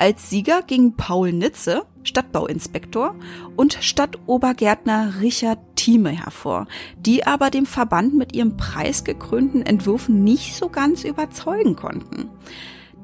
Als 0.00 0.30
Sieger 0.30 0.62
ging 0.62 0.94
Paul 0.94 1.30
Nitze, 1.30 1.82
Stadtbauinspektor, 2.04 3.14
und 3.54 3.76
Stadtobergärtner 3.82 5.20
Richard 5.20 5.58
Thieme 5.76 6.08
hervor, 6.08 6.68
die 6.96 7.26
aber 7.26 7.50
dem 7.50 7.66
Verband 7.66 8.14
mit 8.14 8.34
ihrem 8.34 8.56
preisgekrönten 8.56 9.60
Entwürfen 9.60 10.24
nicht 10.24 10.56
so 10.56 10.70
ganz 10.70 11.04
überzeugen 11.04 11.76
konnten. 11.76 12.30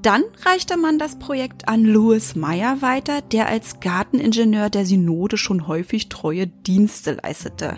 Dann 0.01 0.23
reichte 0.47 0.79
man 0.79 0.99
das 0.99 1.19
Projekt 1.19 1.69
an 1.69 1.85
Louis 1.85 2.35
Meyer 2.35 2.81
weiter, 2.81 3.21
der 3.21 3.47
als 3.47 3.81
Garteningenieur 3.81 4.71
der 4.71 4.87
Synode 4.87 5.37
schon 5.37 5.69
häufig 5.69 6.09
treue 6.09 6.47
Dienste 6.47 7.19
leistete. 7.23 7.77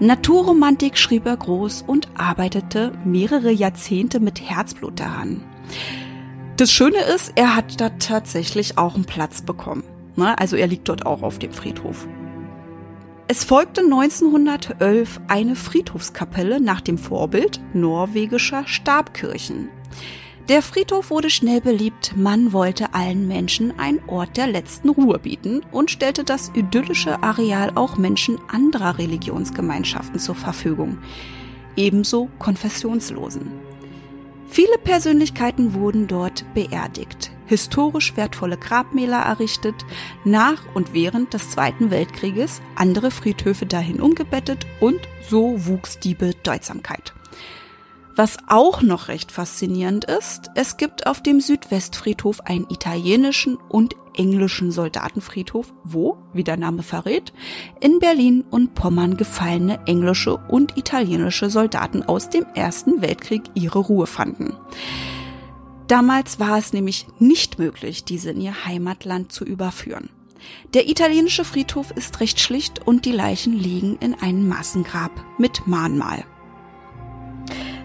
Naturromantik 0.00 0.98
schrieb 0.98 1.24
er 1.24 1.38
groß 1.38 1.80
und 1.86 2.08
arbeitete 2.14 2.92
mehrere 3.06 3.52
Jahrzehnte 3.52 4.20
mit 4.20 4.42
Herzblut 4.42 5.00
daran. 5.00 5.42
Das 6.56 6.70
Schöne 6.70 6.98
ist, 6.98 7.32
er 7.34 7.56
hat 7.56 7.80
da 7.80 7.88
tatsächlich 7.90 8.78
auch 8.78 8.94
einen 8.94 9.06
Platz 9.06 9.42
bekommen. 9.42 9.82
Ne? 10.14 10.38
Also 10.38 10.54
er 10.54 10.68
liegt 10.68 10.88
dort 10.88 11.04
auch 11.04 11.22
auf 11.22 11.40
dem 11.40 11.52
Friedhof. 11.52 12.06
Es 13.26 13.42
folgte 13.42 13.80
1911 13.80 15.20
eine 15.26 15.56
Friedhofskapelle 15.56 16.60
nach 16.60 16.80
dem 16.80 16.96
Vorbild 16.96 17.60
norwegischer 17.72 18.68
Stabkirchen. 18.68 19.68
Der 20.48 20.62
Friedhof 20.62 21.10
wurde 21.10 21.30
schnell 21.30 21.60
beliebt, 21.60 22.12
man 22.16 22.52
wollte 22.52 22.94
allen 22.94 23.26
Menschen 23.26 23.76
einen 23.76 24.00
Ort 24.06 24.36
der 24.36 24.46
letzten 24.46 24.90
Ruhe 24.90 25.18
bieten 25.18 25.62
und 25.72 25.90
stellte 25.90 26.22
das 26.22 26.52
idyllische 26.54 27.20
Areal 27.22 27.72
auch 27.74 27.96
Menschen 27.96 28.38
anderer 28.46 28.98
Religionsgemeinschaften 28.98 30.20
zur 30.20 30.34
Verfügung, 30.36 30.98
ebenso 31.76 32.28
Konfessionslosen. 32.38 33.63
Viele 34.48 34.78
Persönlichkeiten 34.78 35.74
wurden 35.74 36.06
dort 36.06 36.44
beerdigt, 36.54 37.32
historisch 37.46 38.16
wertvolle 38.16 38.56
Grabmäler 38.56 39.20
errichtet, 39.20 39.74
nach 40.24 40.62
und 40.74 40.92
während 40.94 41.34
des 41.34 41.50
Zweiten 41.50 41.90
Weltkrieges 41.90 42.60
andere 42.76 43.10
Friedhöfe 43.10 43.66
dahin 43.66 44.00
umgebettet 44.00 44.66
und 44.80 45.00
so 45.28 45.66
wuchs 45.66 45.98
die 45.98 46.14
Bedeutsamkeit. 46.14 47.14
Was 48.16 48.36
auch 48.46 48.80
noch 48.80 49.08
recht 49.08 49.32
faszinierend 49.32 50.04
ist, 50.04 50.50
es 50.54 50.76
gibt 50.76 51.08
auf 51.08 51.20
dem 51.20 51.40
Südwestfriedhof 51.40 52.42
einen 52.42 52.66
italienischen 52.70 53.56
und 53.56 53.96
englischen 54.16 54.70
Soldatenfriedhof, 54.70 55.74
wo, 55.82 56.18
wie 56.32 56.44
der 56.44 56.56
Name 56.56 56.84
verrät, 56.84 57.32
in 57.80 57.98
Berlin 57.98 58.44
und 58.48 58.74
Pommern 58.74 59.16
gefallene 59.16 59.80
englische 59.86 60.36
und 60.36 60.76
italienische 60.76 61.50
Soldaten 61.50 62.04
aus 62.04 62.30
dem 62.30 62.46
Ersten 62.54 63.02
Weltkrieg 63.02 63.42
ihre 63.54 63.80
Ruhe 63.80 64.06
fanden. 64.06 64.54
Damals 65.88 66.38
war 66.38 66.56
es 66.56 66.72
nämlich 66.72 67.06
nicht 67.18 67.58
möglich, 67.58 68.04
diese 68.04 68.30
in 68.30 68.40
ihr 68.40 68.64
Heimatland 68.64 69.32
zu 69.32 69.44
überführen. 69.44 70.08
Der 70.72 70.88
italienische 70.88 71.44
Friedhof 71.44 71.90
ist 71.90 72.20
recht 72.20 72.38
schlicht 72.38 72.86
und 72.86 73.06
die 73.06 73.12
Leichen 73.12 73.54
liegen 73.54 73.96
in 73.96 74.14
einem 74.14 74.46
Massengrab 74.46 75.10
mit 75.36 75.66
Mahnmal. 75.66 76.24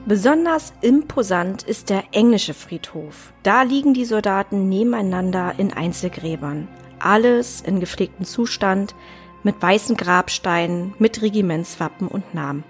Besonders 0.05 0.73
imposant 0.81 1.63
ist 1.63 1.89
der 1.89 2.03
englische 2.11 2.53
Friedhof. 2.53 3.33
Da 3.43 3.61
liegen 3.61 3.93
die 3.93 4.05
Soldaten 4.05 4.67
nebeneinander 4.69 5.53
in 5.57 5.73
Einzelgräbern. 5.73 6.67
Alles 6.99 7.61
in 7.61 7.79
gepflegtem 7.79 8.25
Zustand, 8.25 8.95
mit 9.43 9.61
weißen 9.61 9.95
Grabsteinen, 9.95 10.93
mit 10.99 11.21
Regimentswappen 11.21 12.07
und 12.07 12.33
Namen. 12.33 12.63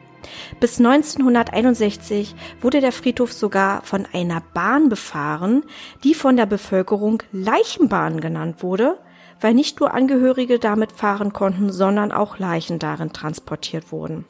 Bis 0.59 0.79
1961 0.79 2.35
wurde 2.61 2.81
der 2.81 2.91
Friedhof 2.91 3.31
sogar 3.31 3.81
von 3.83 4.05
einer 4.11 4.41
Bahn 4.53 4.89
befahren, 4.89 5.63
die 6.03 6.13
von 6.13 6.35
der 6.35 6.45
Bevölkerung 6.45 7.23
Leichenbahn 7.31 8.19
genannt 8.19 8.61
wurde, 8.61 8.99
weil 9.39 9.53
nicht 9.53 9.79
nur 9.79 9.93
Angehörige 9.93 10.59
damit 10.59 10.91
fahren 10.91 11.31
konnten, 11.31 11.71
sondern 11.71 12.11
auch 12.11 12.37
Leichen 12.37 12.79
darin 12.79 13.13
transportiert 13.13 13.91
wurden. 13.91 14.25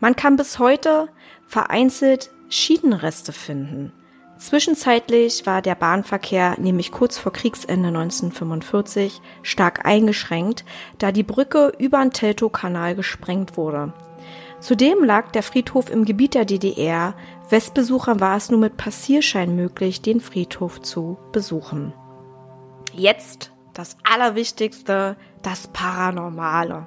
Man 0.00 0.16
kann 0.16 0.36
bis 0.36 0.58
heute 0.58 1.08
vereinzelt 1.46 2.30
Schienenreste 2.48 3.32
finden. 3.32 3.92
Zwischenzeitlich 4.38 5.46
war 5.46 5.62
der 5.62 5.74
Bahnverkehr 5.74 6.54
nämlich 6.60 6.92
kurz 6.92 7.18
vor 7.18 7.32
Kriegsende 7.32 7.88
1945 7.88 9.20
stark 9.42 9.84
eingeschränkt, 9.84 10.64
da 10.98 11.10
die 11.10 11.24
Brücke 11.24 11.72
über 11.78 11.98
den 11.98 12.12
Teltow-Kanal 12.12 12.94
gesprengt 12.94 13.56
wurde. 13.56 13.92
Zudem 14.60 15.02
lag 15.02 15.32
der 15.32 15.42
Friedhof 15.42 15.90
im 15.90 16.04
Gebiet 16.04 16.34
der 16.34 16.44
DDR. 16.44 17.14
Westbesuchern 17.50 18.20
war 18.20 18.36
es 18.36 18.50
nur 18.50 18.60
mit 18.60 18.76
Passierschein 18.76 19.56
möglich, 19.56 20.02
den 20.02 20.20
Friedhof 20.20 20.80
zu 20.82 21.18
besuchen. 21.32 21.92
Jetzt 22.92 23.52
das 23.74 23.96
Allerwichtigste, 24.02 25.16
das 25.42 25.68
Paranormale. 25.68 26.86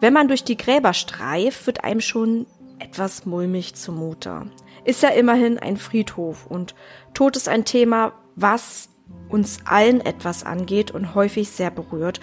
Wenn 0.00 0.14
man 0.14 0.28
durch 0.28 0.44
die 0.44 0.56
Gräber 0.56 0.94
streift, 0.94 1.66
wird 1.66 1.84
einem 1.84 2.00
schon 2.00 2.46
etwas 2.78 3.26
mulmig 3.26 3.74
zumute. 3.74 4.46
Ist 4.84 5.02
ja 5.02 5.10
immerhin 5.10 5.58
ein 5.58 5.76
Friedhof 5.76 6.46
und 6.46 6.74
Tod 7.12 7.36
ist 7.36 7.48
ein 7.48 7.66
Thema, 7.66 8.12
was 8.34 8.88
uns 9.28 9.58
allen 9.66 10.00
etwas 10.00 10.44
angeht 10.44 10.90
und 10.90 11.14
häufig 11.14 11.50
sehr 11.50 11.70
berührt. 11.70 12.20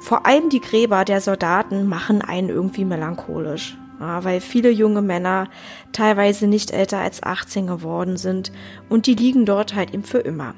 Vor 0.00 0.26
allem 0.26 0.50
die 0.50 0.60
Gräber 0.60 1.04
der 1.04 1.20
Soldaten 1.20 1.86
machen 1.86 2.22
einen 2.22 2.48
irgendwie 2.48 2.84
melancholisch, 2.84 3.78
ja, 4.00 4.24
weil 4.24 4.40
viele 4.40 4.70
junge 4.70 5.00
Männer 5.00 5.48
teilweise 5.92 6.48
nicht 6.48 6.72
älter 6.72 6.98
als 6.98 7.22
18 7.22 7.68
geworden 7.68 8.16
sind 8.16 8.50
und 8.88 9.06
die 9.06 9.14
liegen 9.14 9.46
dort 9.46 9.76
halt 9.76 9.94
eben 9.94 10.02
für 10.02 10.18
immer. 10.18 10.54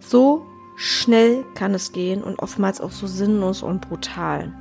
So 0.00 0.46
schnell 0.76 1.44
kann 1.54 1.74
es 1.74 1.92
gehen 1.92 2.22
und 2.22 2.38
oftmals 2.38 2.80
auch 2.80 2.92
so 2.92 3.08
sinnlos 3.08 3.62
und 3.62 3.88
brutal. 3.88 4.52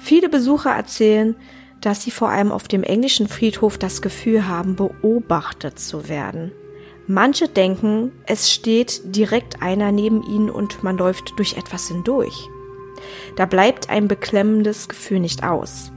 Viele 0.00 0.30
Besucher 0.30 0.70
erzählen, 0.70 1.36
dass 1.82 2.02
sie 2.02 2.10
vor 2.10 2.30
allem 2.30 2.52
auf 2.52 2.68
dem 2.68 2.82
englischen 2.82 3.28
Friedhof 3.28 3.76
das 3.78 4.02
Gefühl 4.02 4.48
haben, 4.48 4.74
beobachtet 4.74 5.78
zu 5.78 6.08
werden. 6.08 6.52
Manche 7.06 7.48
denken, 7.48 8.12
es 8.26 8.50
steht 8.50 9.14
direkt 9.14 9.62
einer 9.62 9.92
neben 9.92 10.22
ihnen 10.22 10.50
und 10.50 10.82
man 10.82 10.96
läuft 10.96 11.34
durch 11.38 11.56
etwas 11.56 11.88
hindurch. 11.88 12.48
Da 13.36 13.44
bleibt 13.46 13.90
ein 13.90 14.08
beklemmendes 14.08 14.88
Gefühl 14.88 15.20
nicht 15.20 15.44
aus. 15.44 15.92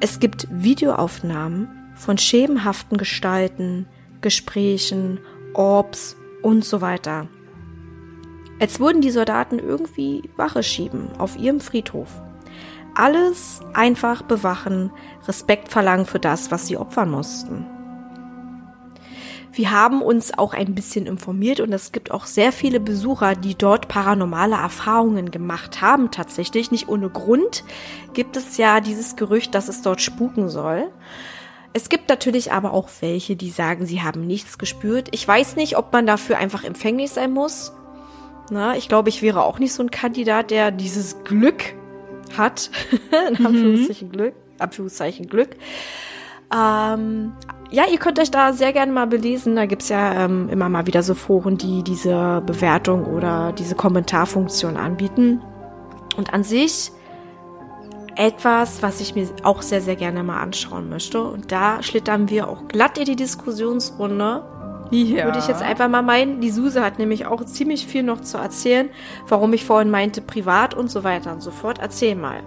Es 0.00 0.20
gibt 0.20 0.46
Videoaufnahmen 0.50 1.68
von 1.94 2.18
schemenhaften 2.18 2.98
Gestalten, 2.98 3.86
Gesprächen, 4.20 5.20
Orbs 5.54 6.16
und 6.42 6.64
so 6.64 6.80
weiter. 6.80 7.28
Als 8.60 8.78
würden 8.78 9.00
die 9.00 9.10
Soldaten 9.10 9.58
irgendwie 9.58 10.22
Wache 10.36 10.62
schieben 10.62 11.08
auf 11.18 11.36
ihrem 11.36 11.60
Friedhof 11.60 12.08
alles 12.94 13.60
einfach 13.74 14.22
bewachen, 14.22 14.90
Respekt 15.26 15.68
verlangen 15.68 16.06
für 16.06 16.18
das, 16.18 16.50
was 16.50 16.66
sie 16.66 16.76
opfern 16.76 17.10
mussten. 17.10 17.66
Wir 19.54 19.70
haben 19.70 20.00
uns 20.00 20.36
auch 20.38 20.54
ein 20.54 20.74
bisschen 20.74 21.06
informiert 21.06 21.60
und 21.60 21.72
es 21.74 21.92
gibt 21.92 22.10
auch 22.10 22.24
sehr 22.24 22.52
viele 22.52 22.80
Besucher, 22.80 23.34
die 23.34 23.54
dort 23.54 23.86
paranormale 23.86 24.56
Erfahrungen 24.56 25.30
gemacht 25.30 25.82
haben. 25.82 26.10
Tatsächlich 26.10 26.70
nicht 26.70 26.88
ohne 26.88 27.10
Grund 27.10 27.62
gibt 28.14 28.38
es 28.38 28.56
ja 28.56 28.80
dieses 28.80 29.14
Gerücht, 29.16 29.54
dass 29.54 29.68
es 29.68 29.82
dort 29.82 30.00
spuken 30.00 30.48
soll. 30.48 30.90
Es 31.74 31.90
gibt 31.90 32.08
natürlich 32.08 32.52
aber 32.52 32.72
auch 32.72 32.88
welche, 33.00 33.36
die 33.36 33.50
sagen, 33.50 33.84
sie 33.84 34.02
haben 34.02 34.26
nichts 34.26 34.56
gespürt. 34.56 35.08
Ich 35.10 35.26
weiß 35.28 35.56
nicht, 35.56 35.76
ob 35.76 35.92
man 35.92 36.06
dafür 36.06 36.38
einfach 36.38 36.64
empfänglich 36.64 37.10
sein 37.10 37.32
muss. 37.32 37.74
Na, 38.50 38.76
ich 38.76 38.88
glaube, 38.88 39.10
ich 39.10 39.20
wäre 39.20 39.44
auch 39.44 39.58
nicht 39.58 39.74
so 39.74 39.82
ein 39.82 39.90
Kandidat, 39.90 40.50
der 40.50 40.70
dieses 40.70 41.24
Glück 41.24 41.74
hat. 42.38 42.70
in 43.28 43.38
mhm. 43.38 43.46
Anführungszeichen 43.46 44.08
mhm. 44.08 44.12
Glück. 44.12 44.34
Anführungszeichen 44.58 45.26
Glück. 45.26 45.56
Ähm, 46.54 47.32
ja, 47.70 47.84
ihr 47.90 47.98
könnt 47.98 48.18
euch 48.18 48.30
da 48.30 48.52
sehr 48.52 48.72
gerne 48.72 48.92
mal 48.92 49.06
belesen. 49.06 49.56
Da 49.56 49.66
gibt's 49.66 49.88
ja 49.88 50.24
ähm, 50.24 50.48
immer 50.50 50.68
mal 50.68 50.86
wieder 50.86 51.02
so 51.02 51.14
Foren, 51.14 51.56
die 51.56 51.82
diese 51.82 52.42
Bewertung 52.44 53.06
oder 53.06 53.52
diese 53.52 53.74
Kommentarfunktion 53.74 54.76
anbieten. 54.76 55.42
Und 56.16 56.34
an 56.34 56.44
sich 56.44 56.92
etwas, 58.16 58.82
was 58.82 59.00
ich 59.00 59.14
mir 59.14 59.28
auch 59.42 59.62
sehr, 59.62 59.80
sehr 59.80 59.96
gerne 59.96 60.22
mal 60.22 60.40
anschauen 60.40 60.90
möchte. 60.90 61.22
Und 61.22 61.50
da 61.50 61.82
schlittern 61.82 62.28
wir 62.28 62.48
auch 62.48 62.68
glatt 62.68 62.98
in 62.98 63.06
die 63.06 63.16
Diskussionsrunde. 63.16 64.44
Ja. 64.92 65.24
Würde 65.24 65.38
ich 65.38 65.48
jetzt 65.48 65.62
einfach 65.62 65.88
mal 65.88 66.02
meinen. 66.02 66.40
Die 66.40 66.50
Suse 66.50 66.82
hat 66.84 66.98
nämlich 66.98 67.26
auch 67.26 67.44
ziemlich 67.44 67.86
viel 67.86 68.02
noch 68.02 68.20
zu 68.20 68.36
erzählen, 68.36 68.90
warum 69.26 69.52
ich 69.54 69.64
vorhin 69.64 69.90
meinte, 69.90 70.20
privat 70.20 70.74
und 70.74 70.90
so 70.90 71.02
weiter 71.02 71.32
und 71.32 71.40
so 71.40 71.50
fort. 71.50 71.78
Erzähl 71.80 72.14
mal. 72.14 72.42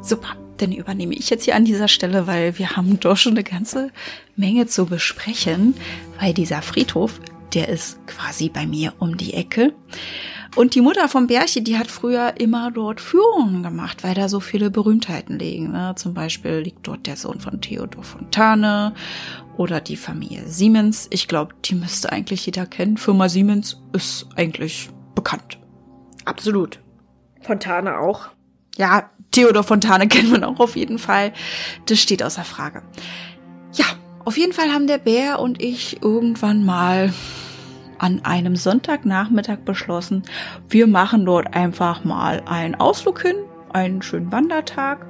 Super, 0.00 0.36
dann 0.58 0.72
übernehme 0.72 1.14
ich 1.14 1.28
jetzt 1.28 1.44
hier 1.44 1.56
an 1.56 1.64
dieser 1.64 1.88
Stelle, 1.88 2.26
weil 2.26 2.58
wir 2.58 2.76
haben 2.76 3.00
doch 3.00 3.16
schon 3.16 3.32
eine 3.32 3.44
ganze 3.44 3.90
Menge 4.36 4.66
zu 4.66 4.86
besprechen, 4.86 5.74
weil 6.20 6.32
dieser 6.32 6.62
Friedhof, 6.62 7.20
der 7.52 7.68
ist 7.68 7.98
quasi 8.06 8.48
bei 8.48 8.66
mir 8.66 8.94
um 9.00 9.16
die 9.16 9.34
Ecke. 9.34 9.74
Und 10.56 10.74
die 10.74 10.80
Mutter 10.80 11.08
vom 11.08 11.28
Bärchen, 11.28 11.62
die 11.62 11.78
hat 11.78 11.88
früher 11.88 12.34
immer 12.38 12.72
dort 12.72 13.00
Führungen 13.00 13.62
gemacht, 13.62 14.02
weil 14.02 14.14
da 14.14 14.28
so 14.28 14.40
viele 14.40 14.70
Berühmtheiten 14.70 15.38
liegen. 15.38 15.70
Ne? 15.70 15.94
Zum 15.96 16.12
Beispiel 16.12 16.58
liegt 16.58 16.86
dort 16.88 17.06
der 17.06 17.16
Sohn 17.16 17.40
von 17.40 17.60
Theodor 17.60 18.02
Fontane 18.02 18.92
oder 19.60 19.82
die 19.82 19.98
Familie 19.98 20.48
Siemens. 20.48 21.06
Ich 21.10 21.28
glaube, 21.28 21.54
die 21.66 21.74
müsste 21.74 22.10
eigentlich 22.10 22.46
jeder 22.46 22.64
kennen. 22.64 22.96
Firma 22.96 23.28
Siemens 23.28 23.78
ist 23.92 24.26
eigentlich 24.34 24.88
bekannt. 25.14 25.58
Absolut. 26.24 26.80
Fontane 27.42 27.98
auch. 27.98 28.30
Ja, 28.78 29.10
Theodor 29.32 29.62
Fontane 29.62 30.08
kennt 30.08 30.30
man 30.30 30.44
auch 30.44 30.60
auf 30.60 30.76
jeden 30.76 30.98
Fall. 30.98 31.34
Das 31.84 32.00
steht 32.00 32.22
außer 32.22 32.42
Frage. 32.42 32.82
Ja, 33.74 33.84
auf 34.24 34.38
jeden 34.38 34.54
Fall 34.54 34.72
haben 34.72 34.86
der 34.86 34.96
Bär 34.96 35.40
und 35.40 35.60
ich 35.60 36.02
irgendwann 36.02 36.64
mal 36.64 37.12
an 37.98 38.24
einem 38.24 38.56
Sonntagnachmittag 38.56 39.58
beschlossen, 39.66 40.22
wir 40.70 40.86
machen 40.86 41.26
dort 41.26 41.52
einfach 41.52 42.02
mal 42.02 42.42
einen 42.46 42.76
Ausflug 42.76 43.20
hin, 43.20 43.36
einen 43.74 44.00
schönen 44.00 44.32
Wandertag 44.32 45.06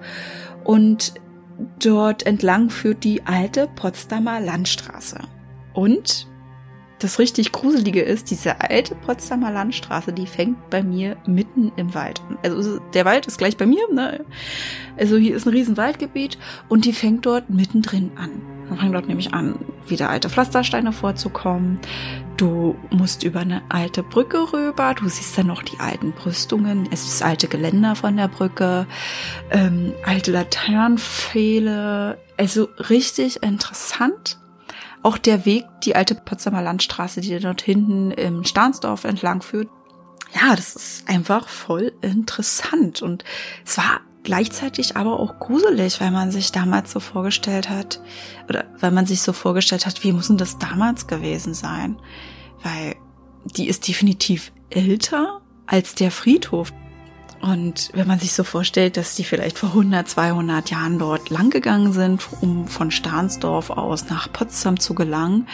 und 0.65 1.15
dort 1.79 2.27
entlang 2.27 2.71
führt 2.71 3.05
die 3.05 3.27
alte 3.27 3.69
Potsdamer 3.75 4.41
Landstraße. 4.41 5.19
Und 5.73 6.27
das 7.01 7.19
richtig 7.19 7.53
Gruselige 7.53 8.03
ist, 8.03 8.31
diese 8.31 8.61
alte 8.61 8.95
Potsdamer 8.95 9.51
Landstraße, 9.51 10.13
die 10.13 10.27
fängt 10.27 10.69
bei 10.69 10.83
mir 10.83 11.17
mitten 11.27 11.73
im 11.77 11.95
Wald 11.95 12.21
an. 12.29 12.39
Also 12.43 12.79
der 12.93 13.05
Wald 13.07 13.27
ist 13.27 13.39
gleich 13.39 13.57
bei 13.57 13.67
mir, 13.67 13.83
ne? 13.93 14.25
Also 14.99 15.17
hier 15.17 15.35
ist 15.35 15.47
ein 15.47 15.55
riesen 15.55 15.77
Waldgebiet 15.77 16.39
und 16.69 16.85
die 16.85 16.93
fängt 16.93 17.25
dort 17.25 17.49
mittendrin 17.49 18.13
an. 18.17 18.43
Man 18.71 18.79
fängt 18.79 18.95
dort 18.95 19.09
nämlich 19.09 19.35
an, 19.35 19.57
wieder 19.87 20.09
alte 20.09 20.31
Pflastersteine 20.31 20.93
vorzukommen. 20.93 21.81
Du 22.37 22.77
musst 22.91 23.25
über 23.25 23.41
eine 23.41 23.63
alte 23.69 24.05
Brücke 24.05 24.53
rüber. 24.53 24.95
Du 24.95 25.09
siehst 25.09 25.37
dann 25.37 25.49
noch 25.49 25.63
die 25.63 25.81
alten 25.81 26.13
Brüstungen. 26.13 26.89
Es 26.93 27.05
ist 27.05 27.23
alte 27.23 27.49
Geländer 27.49 27.97
von 27.97 28.17
der 28.17 28.29
Brücke, 28.29 28.87
ähm, 29.51 29.93
alte 30.07 30.31
Laternenpfähle. 30.31 32.17
Also 32.39 32.69
richtig 32.89 33.43
interessant. 33.43 34.39
Auch 35.03 35.19
der 35.19 35.45
Weg, 35.45 35.65
die 35.83 35.97
alte 35.97 36.15
Potsdamer 36.15 36.63
Landstraße, 36.63 37.21
die 37.21 37.39
dort 37.41 37.63
hinten 37.63 38.13
im 38.13 38.45
Stahnsdorf 38.45 39.05
entlang 39.05 39.43
führt. 39.43 39.69
Ja, 40.33 40.55
das 40.55 40.77
ist 40.77 41.09
einfach 41.09 41.49
voll 41.49 41.93
interessant. 42.03 43.03
Und 43.03 43.25
es 43.67 43.77
war 43.77 44.01
gleichzeitig 44.23 44.97
aber 44.97 45.19
auch 45.19 45.39
gruselig, 45.39 46.01
weil 46.01 46.11
man 46.11 46.31
sich 46.31 46.53
damals 46.53 46.93
so 46.93 47.01
vorgestellt 47.01 47.69
hat, 47.71 48.01
oder 48.49 48.65
weil 48.79 48.91
man 48.91 49.07
sich 49.07 49.23
so 49.23 49.33
vorgestellt 49.33 49.87
hat, 49.87 50.05
wie 50.05 50.13
muss 50.13 50.29
denn 50.29 50.37
das 50.37 50.59
damals 50.59 51.07
gewesen 51.07 51.55
sein? 51.55 51.99
Weil 52.63 52.97
die 53.45 53.69
ist 53.69 53.89
definitiv 53.89 54.53
älter 54.69 55.41
als 55.67 55.95
der 55.95 56.11
Friedhof. 56.11 56.73
Und 57.41 57.91
wenn 57.95 58.07
man 58.07 58.19
sich 58.19 58.33
so 58.33 58.45
vorstellt, 58.45 58.99
dass 58.99 59.15
die 59.15 59.25
vielleicht 59.25 59.59
vor 59.59 59.71
100, 59.71 60.07
200 60.07 60.71
Jahren 60.71 60.99
dort 60.99 61.31
langgegangen 61.31 61.93
sind, 61.93 62.29
um 62.43 62.69
von 62.69 62.91
Stahnsdorf 62.91 63.71
aus 63.71 64.11
nach 64.11 64.31
Potsdam 64.31 64.79
zu 64.79 64.95
gelangen, 64.95 65.49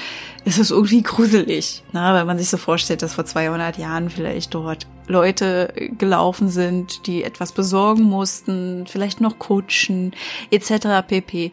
ist 0.44 0.58
es 0.58 0.72
irgendwie 0.72 1.02
gruselig. 1.02 1.84
Ne? 1.92 2.00
Wenn 2.12 2.26
man 2.26 2.38
sich 2.38 2.48
so 2.48 2.56
vorstellt, 2.56 3.02
dass 3.02 3.14
vor 3.14 3.24
200 3.24 3.78
Jahren 3.78 4.10
vielleicht 4.10 4.52
dort 4.52 4.88
Leute 5.06 5.72
gelaufen 5.96 6.48
sind, 6.48 7.06
die 7.06 7.22
etwas 7.22 7.52
besorgen 7.52 8.02
mussten, 8.02 8.86
vielleicht 8.88 9.20
noch 9.20 9.38
Kutschen 9.38 10.12
etc. 10.50 11.06
pp. 11.06 11.52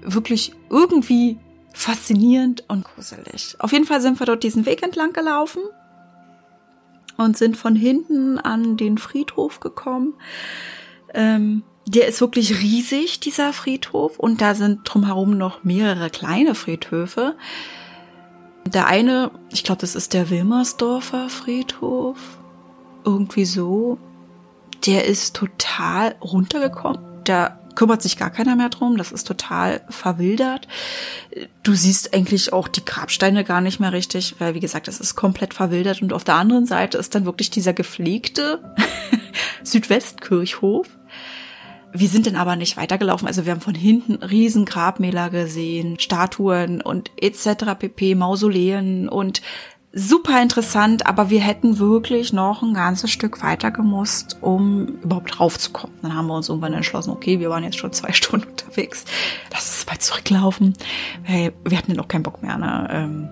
Wirklich 0.00 0.52
irgendwie 0.70 1.36
faszinierend 1.74 2.64
und 2.68 2.84
gruselig. 2.84 3.56
Auf 3.58 3.72
jeden 3.72 3.84
Fall 3.84 4.00
sind 4.00 4.18
wir 4.18 4.24
dort 4.24 4.42
diesen 4.42 4.64
Weg 4.64 4.82
entlang 4.82 5.12
gelaufen 5.12 5.60
und 7.16 7.36
sind 7.36 7.56
von 7.56 7.76
hinten 7.76 8.38
an 8.38 8.76
den 8.76 8.98
Friedhof 8.98 9.60
gekommen. 9.60 10.14
Ähm, 11.14 11.62
der 11.86 12.08
ist 12.08 12.20
wirklich 12.20 12.60
riesig, 12.60 13.20
dieser 13.20 13.52
Friedhof, 13.52 14.18
und 14.18 14.40
da 14.40 14.54
sind 14.54 14.80
drumherum 14.84 15.38
noch 15.38 15.62
mehrere 15.62 16.10
kleine 16.10 16.54
Friedhöfe. 16.54 17.36
Der 18.66 18.86
eine, 18.88 19.30
ich 19.52 19.62
glaube, 19.62 19.80
das 19.80 19.94
ist 19.94 20.12
der 20.12 20.28
Wilmersdorfer 20.28 21.28
Friedhof, 21.28 22.18
irgendwie 23.04 23.44
so, 23.44 23.98
der 24.84 25.04
ist 25.04 25.36
total 25.36 26.16
runtergekommen. 26.20 27.00
Da 27.24 27.60
kümmert 27.76 28.02
sich 28.02 28.16
gar 28.16 28.30
keiner 28.30 28.56
mehr 28.56 28.70
drum. 28.70 28.96
Das 28.96 29.12
ist 29.12 29.26
total 29.26 29.82
verwildert. 29.88 30.66
Du 31.62 31.74
siehst 31.74 32.12
eigentlich 32.14 32.52
auch 32.52 32.66
die 32.66 32.84
Grabsteine 32.84 33.44
gar 33.44 33.60
nicht 33.60 33.78
mehr 33.78 33.92
richtig, 33.92 34.34
weil 34.38 34.54
wie 34.54 34.60
gesagt, 34.60 34.88
es 34.88 34.98
ist 34.98 35.14
komplett 35.14 35.54
verwildert. 35.54 36.02
Und 36.02 36.12
auf 36.12 36.24
der 36.24 36.34
anderen 36.34 36.66
Seite 36.66 36.98
ist 36.98 37.14
dann 37.14 37.24
wirklich 37.24 37.50
dieser 37.50 37.72
gepflegte 37.72 38.60
Südwestkirchhof. 39.62 40.88
Wir 41.92 42.08
sind 42.08 42.26
dann 42.26 42.36
aber 42.36 42.56
nicht 42.56 42.76
weitergelaufen. 42.76 43.28
Also 43.28 43.46
wir 43.46 43.52
haben 43.52 43.60
von 43.60 43.74
hinten 43.74 44.16
riesen 44.16 44.64
Grabmäler 44.64 45.30
gesehen, 45.30 45.98
Statuen 45.98 46.82
und 46.82 47.10
etc. 47.16 47.74
pp, 47.78 48.14
Mausoleen 48.14 49.08
und 49.08 49.40
super 49.96 50.42
interessant, 50.42 51.06
aber 51.06 51.30
wir 51.30 51.40
hätten 51.40 51.78
wirklich 51.78 52.34
noch 52.34 52.62
ein 52.62 52.74
ganzes 52.74 53.10
Stück 53.10 53.42
weiter 53.42 53.70
gemusst, 53.70 54.36
um 54.42 54.98
überhaupt 55.02 55.40
raufzukommen. 55.40 55.96
Dann 56.02 56.14
haben 56.14 56.26
wir 56.26 56.34
uns 56.34 56.50
irgendwann 56.50 56.74
entschlossen, 56.74 57.10
okay, 57.10 57.40
wir 57.40 57.48
waren 57.48 57.64
jetzt 57.64 57.78
schon 57.78 57.92
zwei 57.94 58.12
Stunden 58.12 58.46
unterwegs, 58.46 59.06
lass 59.50 59.66
uns 59.66 59.86
mal 59.86 59.98
zurücklaufen. 59.98 60.74
Weil 61.26 61.54
wir 61.64 61.78
hatten 61.78 61.92
ja 61.92 61.96
noch 61.96 62.08
keinen 62.08 62.24
Bock 62.24 62.42
mehr. 62.42 62.58
Ne? 62.58 62.88
Ähm, 62.90 63.28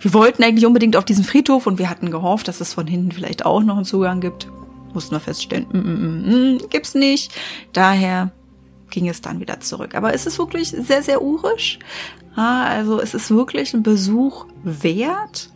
wir 0.00 0.14
wollten 0.14 0.42
eigentlich 0.42 0.64
unbedingt 0.64 0.96
auf 0.96 1.04
diesen 1.04 1.24
Friedhof 1.24 1.66
und 1.66 1.78
wir 1.78 1.90
hatten 1.90 2.10
gehofft, 2.10 2.48
dass 2.48 2.62
es 2.62 2.72
von 2.72 2.86
hinten 2.86 3.12
vielleicht 3.12 3.44
auch 3.44 3.62
noch 3.62 3.76
einen 3.76 3.84
Zugang 3.84 4.20
gibt. 4.20 4.48
Mussten 4.94 5.14
wir 5.14 5.20
feststellen, 5.20 5.66
mm, 5.70 5.78
mm, 5.78 5.82
mm, 5.82 6.54
mm 6.54 6.58
gibt's 6.70 6.94
nicht. 6.94 7.34
Daher 7.74 8.30
ging 8.90 9.08
es 9.08 9.20
dann 9.20 9.40
wieder 9.40 9.60
zurück. 9.60 9.94
Aber 9.94 10.14
es 10.14 10.26
ist 10.26 10.38
wirklich 10.38 10.68
sehr, 10.68 11.02
sehr 11.02 11.22
urisch. 11.22 11.78
Also 12.34 13.00
es 13.00 13.14
ist 13.14 13.30
wirklich 13.30 13.74
ein 13.74 13.82
Besuch 13.82 14.46
wert. 14.62 15.50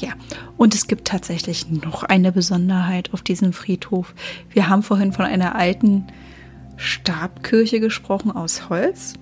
Ja, 0.00 0.12
und 0.56 0.74
es 0.74 0.86
gibt 0.86 1.08
tatsächlich 1.08 1.68
noch 1.70 2.04
eine 2.04 2.32
Besonderheit 2.32 3.12
auf 3.12 3.22
diesem 3.22 3.52
Friedhof. 3.52 4.14
Wir 4.48 4.68
haben 4.68 4.82
vorhin 4.82 5.12
von 5.12 5.26
einer 5.26 5.56
alten 5.56 6.06
Stabkirche 6.76 7.80
gesprochen 7.80 8.30
aus 8.30 8.68
Holz. 8.70 9.14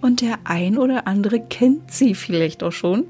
Und 0.00 0.20
der 0.20 0.38
ein 0.44 0.78
oder 0.78 1.06
andere 1.06 1.40
kennt 1.40 1.92
sie 1.92 2.14
vielleicht 2.14 2.62
auch 2.62 2.72
schon. 2.72 3.06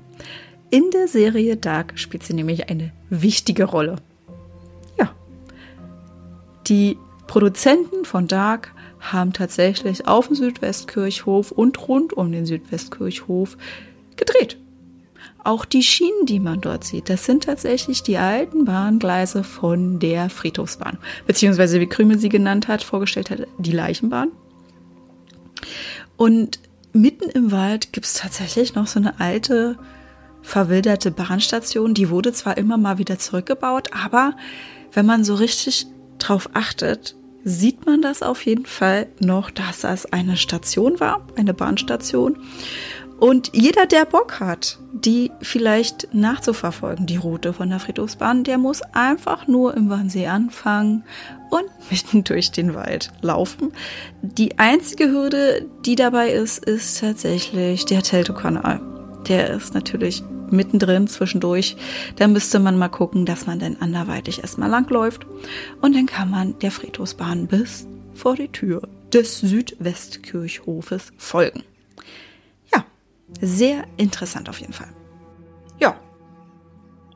In 0.70 0.90
der 0.92 1.08
Serie 1.08 1.56
Dark 1.56 1.98
spielt 1.98 2.22
sie 2.22 2.34
nämlich 2.34 2.70
eine 2.70 2.92
wichtige 3.08 3.64
Rolle. 3.64 3.96
Ja. 4.98 5.10
Die 6.68 6.96
Produzenten 7.26 8.04
von 8.04 8.28
Dark 8.28 8.74
haben 9.00 9.32
tatsächlich 9.32 10.06
auf 10.06 10.26
dem 10.28 10.36
Südwestkirchhof 10.36 11.50
und 11.50 11.88
rund 11.88 12.12
um 12.12 12.30
den 12.30 12.46
Südwestkirchhof 12.46 13.56
gedreht. 14.16 14.58
Auch 15.42 15.64
die 15.64 15.82
Schienen, 15.82 16.26
die 16.26 16.38
man 16.38 16.60
dort 16.60 16.84
sieht, 16.84 17.08
das 17.08 17.24
sind 17.24 17.44
tatsächlich 17.44 18.02
die 18.02 18.18
alten 18.18 18.66
Bahngleise 18.66 19.42
von 19.42 19.98
der 19.98 20.28
Friedhofsbahn. 20.28 20.98
Beziehungsweise, 21.26 21.80
wie 21.80 21.86
Krümel 21.86 22.18
sie 22.18 22.28
genannt 22.28 22.68
hat, 22.68 22.82
vorgestellt 22.82 23.30
hat, 23.30 23.46
die 23.58 23.72
Leichenbahn. 23.72 24.30
Und 26.16 26.60
mitten 26.92 27.30
im 27.30 27.52
Wald 27.52 27.92
gibt 27.92 28.06
es 28.06 28.14
tatsächlich 28.14 28.74
noch 28.74 28.86
so 28.86 29.00
eine 29.00 29.18
alte, 29.18 29.78
verwilderte 30.42 31.10
Bahnstation. 31.10 31.94
Die 31.94 32.10
wurde 32.10 32.32
zwar 32.32 32.58
immer 32.58 32.76
mal 32.76 32.98
wieder 32.98 33.18
zurückgebaut, 33.18 33.88
aber 33.92 34.36
wenn 34.92 35.06
man 35.06 35.24
so 35.24 35.34
richtig 35.34 35.86
drauf 36.18 36.50
achtet, 36.52 37.14
sieht 37.44 37.86
man 37.86 38.02
das 38.02 38.22
auf 38.22 38.44
jeden 38.44 38.66
Fall 38.66 39.06
noch, 39.20 39.50
dass 39.50 39.80
das 39.80 40.12
eine 40.12 40.36
Station 40.36 41.00
war, 41.00 41.26
eine 41.36 41.54
Bahnstation. 41.54 42.36
Und 43.18 43.50
jeder, 43.54 43.84
der 43.84 44.06
Bock 44.06 44.40
hat, 44.40 44.78
die 44.92 45.30
vielleicht 45.42 46.14
nachzuverfolgen, 46.14 47.06
die 47.06 47.18
Route 47.18 47.52
von 47.52 47.68
der 47.68 47.78
Friedhofsbahn, 47.78 48.44
der 48.44 48.56
muss 48.56 48.80
einfach 48.80 49.46
nur 49.46 49.76
im 49.76 49.90
Wannsee 49.90 50.26
anfangen 50.26 51.04
und 51.50 51.64
mitten 51.90 52.24
durch 52.24 52.50
den 52.50 52.74
Wald 52.74 53.12
laufen. 53.20 53.72
Die 54.22 54.58
einzige 54.58 55.10
Hürde, 55.10 55.66
die 55.84 55.96
dabei 55.96 56.30
ist, 56.30 56.64
ist 56.64 57.00
tatsächlich 57.00 57.84
der 57.84 58.02
Teltow-Kanal. 58.02 58.80
Der 59.28 59.50
ist 59.50 59.74
natürlich 59.74 60.22
mittendrin, 60.52 61.08
zwischendurch. 61.08 61.76
Da 62.16 62.28
müsste 62.28 62.58
man 62.58 62.78
mal 62.78 62.88
gucken, 62.88 63.26
dass 63.26 63.46
man 63.46 63.58
dann 63.58 63.76
anderweitig 63.80 64.40
erstmal 64.40 64.70
langläuft. 64.70 65.26
Und 65.80 65.94
dann 65.94 66.06
kann 66.06 66.30
man 66.30 66.58
der 66.58 66.70
Friedhofsbahn 66.70 67.46
bis 67.46 67.86
vor 68.14 68.36
die 68.36 68.48
Tür 68.48 68.82
des 69.12 69.40
Südwestkirchhofes 69.40 71.12
folgen. 71.16 71.64
Ja, 72.72 72.84
sehr 73.40 73.84
interessant 73.96 74.48
auf 74.48 74.60
jeden 74.60 74.72
Fall. 74.72 74.88
Ja. 75.78 75.96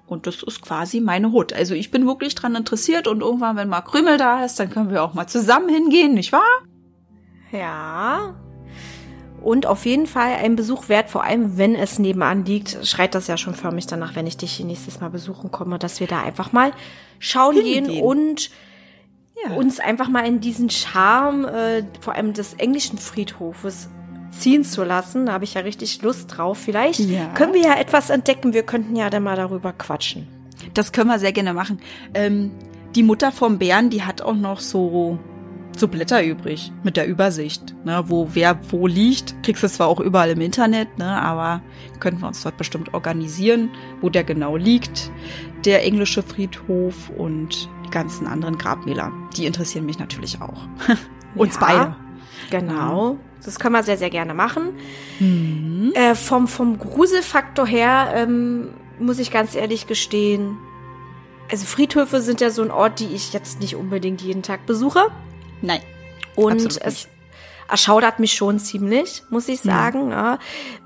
Und 0.06 0.26
das 0.26 0.42
ist 0.42 0.62
quasi 0.62 1.00
meine 1.00 1.32
Hut. 1.32 1.52
Also 1.52 1.74
ich 1.74 1.90
bin 1.90 2.06
wirklich 2.06 2.34
dran 2.34 2.54
interessiert 2.54 3.06
und 3.06 3.22
irgendwann, 3.22 3.56
wenn 3.56 3.68
Mark 3.68 3.88
Krümel 3.88 4.18
da 4.18 4.44
ist, 4.44 4.58
dann 4.60 4.70
können 4.70 4.90
wir 4.90 5.02
auch 5.02 5.14
mal 5.14 5.26
zusammen 5.26 5.68
hingehen, 5.68 6.14
nicht 6.14 6.32
wahr? 6.32 6.62
Ja, 7.52 8.34
und 9.44 9.66
auf 9.66 9.84
jeden 9.86 10.06
Fall 10.06 10.34
ein 10.42 10.56
Besuch 10.56 10.88
wert, 10.88 11.10
vor 11.10 11.22
allem 11.24 11.58
wenn 11.58 11.74
es 11.74 11.98
nebenan 11.98 12.44
liegt, 12.44 12.78
schreit 12.86 13.14
das 13.14 13.26
ja 13.26 13.36
schon 13.36 13.54
förmlich 13.54 13.86
danach, 13.86 14.16
wenn 14.16 14.26
ich 14.26 14.36
dich 14.36 14.58
nächstes 14.60 15.00
Mal 15.00 15.10
besuchen 15.10 15.50
komme, 15.50 15.78
dass 15.78 16.00
wir 16.00 16.06
da 16.06 16.22
einfach 16.22 16.52
mal 16.52 16.72
schauen 17.18 17.56
Hingehen. 17.56 17.86
gehen 17.86 18.02
und 18.02 18.50
ja. 19.44 19.54
uns 19.54 19.80
einfach 19.80 20.08
mal 20.08 20.26
in 20.26 20.40
diesen 20.40 20.70
Charme, 20.70 21.44
äh, 21.44 21.82
vor 22.00 22.14
allem 22.14 22.32
des 22.32 22.54
englischen 22.54 22.98
Friedhofes 22.98 23.88
ziehen 24.30 24.64
zu 24.64 24.82
lassen. 24.82 25.26
Da 25.26 25.32
habe 25.32 25.44
ich 25.44 25.54
ja 25.54 25.60
richtig 25.60 26.02
Lust 26.02 26.36
drauf. 26.36 26.58
Vielleicht 26.58 27.00
Ja. 27.00 27.26
können 27.34 27.54
wir 27.54 27.62
ja 27.62 27.78
etwas 27.78 28.10
entdecken. 28.10 28.52
Wir 28.52 28.62
könnten 28.62 28.96
ja 28.96 29.10
dann 29.10 29.22
mal 29.22 29.36
darüber 29.36 29.72
quatschen. 29.72 30.26
Das 30.72 30.92
können 30.92 31.08
wir 31.10 31.18
sehr 31.18 31.32
gerne 31.32 31.52
machen. 31.54 31.80
Ähm, 32.14 32.50
die 32.94 33.02
Mutter 33.02 33.32
vom 33.32 33.58
Bären, 33.58 33.90
die 33.90 34.02
hat 34.02 34.22
auch 34.22 34.34
noch 34.34 34.60
so, 34.60 35.18
so 35.78 35.88
Blätter 35.88 36.22
übrig 36.24 36.72
mit 36.82 36.96
der 36.96 37.06
Übersicht, 37.06 37.74
ne, 37.84 38.04
wo 38.06 38.28
wer 38.32 38.58
wo 38.70 38.86
liegt. 38.86 39.34
Kriegst 39.42 39.62
du 39.62 39.68
zwar 39.68 39.88
auch 39.88 40.00
überall 40.00 40.30
im 40.30 40.40
Internet, 40.40 40.98
ne, 40.98 41.20
aber 41.20 41.62
könnten 42.00 42.20
wir 42.20 42.28
uns 42.28 42.42
dort 42.42 42.56
bestimmt 42.56 42.94
organisieren, 42.94 43.70
wo 44.00 44.10
der 44.10 44.24
genau 44.24 44.56
liegt. 44.56 45.10
Der 45.64 45.84
englische 45.84 46.22
Friedhof 46.22 47.10
und 47.16 47.68
die 47.86 47.90
ganzen 47.90 48.26
anderen 48.26 48.58
Grabmäler. 48.58 49.12
Die 49.36 49.46
interessieren 49.46 49.86
mich 49.86 49.98
natürlich 49.98 50.40
auch. 50.40 50.68
Uns 51.34 51.54
Ja. 51.54 51.60
beide. 51.60 51.96
Genau. 52.50 53.18
Das 53.44 53.58
können 53.58 53.74
wir 53.74 53.82
sehr, 53.82 53.96
sehr 53.98 54.10
gerne 54.10 54.34
machen. 54.34 54.70
Mhm. 55.20 55.92
Äh, 55.94 56.14
vom, 56.14 56.48
vom 56.48 56.78
Gruselfaktor 56.78 57.66
her 57.66 58.12
ähm, 58.14 58.68
muss 58.98 59.18
ich 59.18 59.30
ganz 59.30 59.54
ehrlich 59.54 59.86
gestehen, 59.86 60.56
also 61.50 61.66
Friedhöfe 61.66 62.20
sind 62.22 62.40
ja 62.40 62.50
so 62.50 62.62
ein 62.62 62.70
Ort, 62.70 63.00
die 63.00 63.06
ich 63.14 63.32
jetzt 63.32 63.60
nicht 63.60 63.76
unbedingt 63.76 64.22
jeden 64.22 64.42
Tag 64.42 64.64
besuche. 64.66 65.00
Nein. 65.64 65.80
Und 66.36 66.78
es 66.82 67.08
erschaudert 67.68 68.18
mich 68.18 68.34
schon 68.34 68.58
ziemlich, 68.58 69.22
muss 69.30 69.48
ich 69.48 69.60
sagen. 69.60 70.10
Ja. 70.10 70.38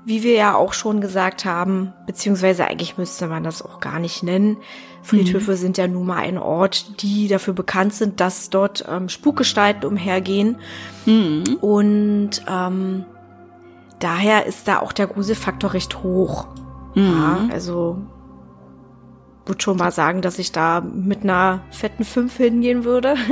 Wie 0.05 0.23
wir 0.23 0.33
ja 0.33 0.55
auch 0.55 0.73
schon 0.73 1.01
gesagt 1.01 1.43
haben, 1.45 1.93
beziehungsweise 2.07 2.65
eigentlich 2.65 2.97
müsste 2.97 3.27
man 3.27 3.43
das 3.43 3.61
auch 3.61 3.79
gar 3.79 3.99
nicht 3.99 4.23
nennen. 4.23 4.57
Friedhöfe 5.01 5.55
sind 5.57 5.77
ja 5.77 5.87
nun 5.87 6.05
mal 6.07 6.17
ein 6.19 6.37
Ort, 6.37 7.01
die 7.01 7.27
dafür 7.27 7.53
bekannt 7.53 7.93
sind, 7.93 8.19
dass 8.19 8.49
dort 8.49 8.85
ähm, 8.89 9.09
Spukgestalten 9.09 9.85
umhergehen. 9.85 10.57
Mhm. 11.05 11.57
Und 11.61 12.41
ähm, 12.47 13.05
daher 13.99 14.45
ist 14.45 14.67
da 14.67 14.79
auch 14.79 14.91
der 14.93 15.07
Gruselfaktor 15.07 15.73
recht 15.73 16.03
hoch. 16.03 16.47
Ja, 16.95 17.01
Mhm. 17.01 17.51
also 17.51 18.01
würde 19.45 19.61
schon 19.61 19.77
mal 19.77 19.91
sagen, 19.91 20.21
dass 20.21 20.37
ich 20.39 20.51
da 20.51 20.81
mit 20.81 21.23
einer 21.23 21.61
fetten 21.71 22.03
5 22.05 22.35
hingehen 22.37 22.83
würde. 22.83 23.15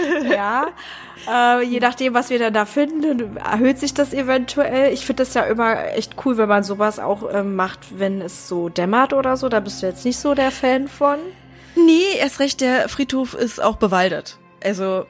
ja. 0.30 0.68
Äh, 1.28 1.62
je 1.64 1.80
nachdem, 1.80 2.14
was 2.14 2.30
wir 2.30 2.38
dann 2.38 2.54
da 2.54 2.64
finden, 2.64 3.36
erhöht 3.36 3.78
sich 3.78 3.92
das 3.92 4.12
eventuell. 4.14 4.92
Ich 4.92 5.04
finde 5.04 5.22
das 5.22 5.34
ja 5.34 5.42
immer 5.42 5.92
echt 5.94 6.14
cool, 6.24 6.38
wenn 6.38 6.48
man 6.48 6.62
sowas 6.62 6.98
auch 6.98 7.32
ähm, 7.32 7.56
macht, 7.56 7.98
wenn 7.98 8.20
es 8.20 8.48
so 8.48 8.68
dämmert 8.68 9.12
oder 9.12 9.36
so. 9.36 9.48
Da 9.48 9.60
bist 9.60 9.82
du 9.82 9.86
jetzt 9.86 10.04
nicht 10.04 10.18
so 10.18 10.34
der 10.34 10.50
Fan 10.50 10.88
von. 10.88 11.18
Nee, 11.76 12.18
erst 12.18 12.40
recht, 12.40 12.60
der 12.60 12.88
Friedhof 12.88 13.34
ist 13.34 13.62
auch 13.62 13.76
bewaldet. 13.76 14.38
Also 14.62 15.04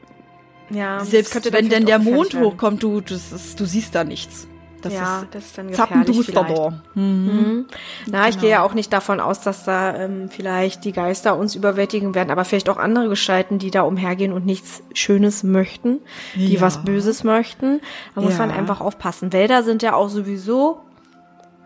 Ja, 0.70 1.04
Selbst 1.04 1.34
dann 1.34 1.44
wenn 1.44 1.68
denn 1.68 1.86
vielleicht 1.86 1.88
der 1.88 1.98
Mond 1.98 2.34
hochkommt, 2.34 2.82
du, 2.82 3.00
das 3.00 3.32
ist, 3.32 3.58
du 3.58 3.64
siehst 3.64 3.94
da 3.94 4.04
nichts. 4.04 4.46
Das 4.82 4.92
ja, 4.92 5.20
ist 5.20 5.26
das 5.34 5.44
ist 5.46 5.58
dann 5.58 5.68
gefährlich 5.68 6.26
vielleicht. 6.26 6.56
Mhm. 6.94 7.02
Mhm. 7.04 7.66
Na, 8.06 8.24
ich 8.28 8.30
Genau. 8.36 8.40
gehe 8.40 8.50
ja 8.50 8.62
auch 8.62 8.74
nicht 8.74 8.92
davon 8.92 9.20
aus, 9.20 9.40
dass 9.40 9.64
da 9.64 9.94
ähm, 9.94 10.28
vielleicht 10.30 10.84
die 10.84 10.92
Geister 10.92 11.36
uns 11.36 11.54
überwältigen 11.54 12.14
werden, 12.14 12.30
aber 12.30 12.44
vielleicht 12.44 12.68
auch 12.68 12.76
andere 12.78 13.08
Gestalten, 13.08 13.58
die 13.58 13.70
da 13.70 13.82
umhergehen 13.82 14.32
und 14.32 14.46
nichts 14.46 14.82
Schönes 14.94 15.42
möchten, 15.42 15.98
die 16.34 16.54
Ja. 16.54 16.60
was 16.60 16.82
Böses 16.84 17.24
möchten. 17.24 17.80
Da 18.14 18.20
muss 18.20 18.34
Ja. 18.38 18.46
man 18.46 18.50
einfach 18.50 18.80
aufpassen. 18.80 19.32
Wälder 19.32 19.62
sind 19.62 19.82
ja 19.82 19.94
auch 19.94 20.08
sowieso, 20.08 20.80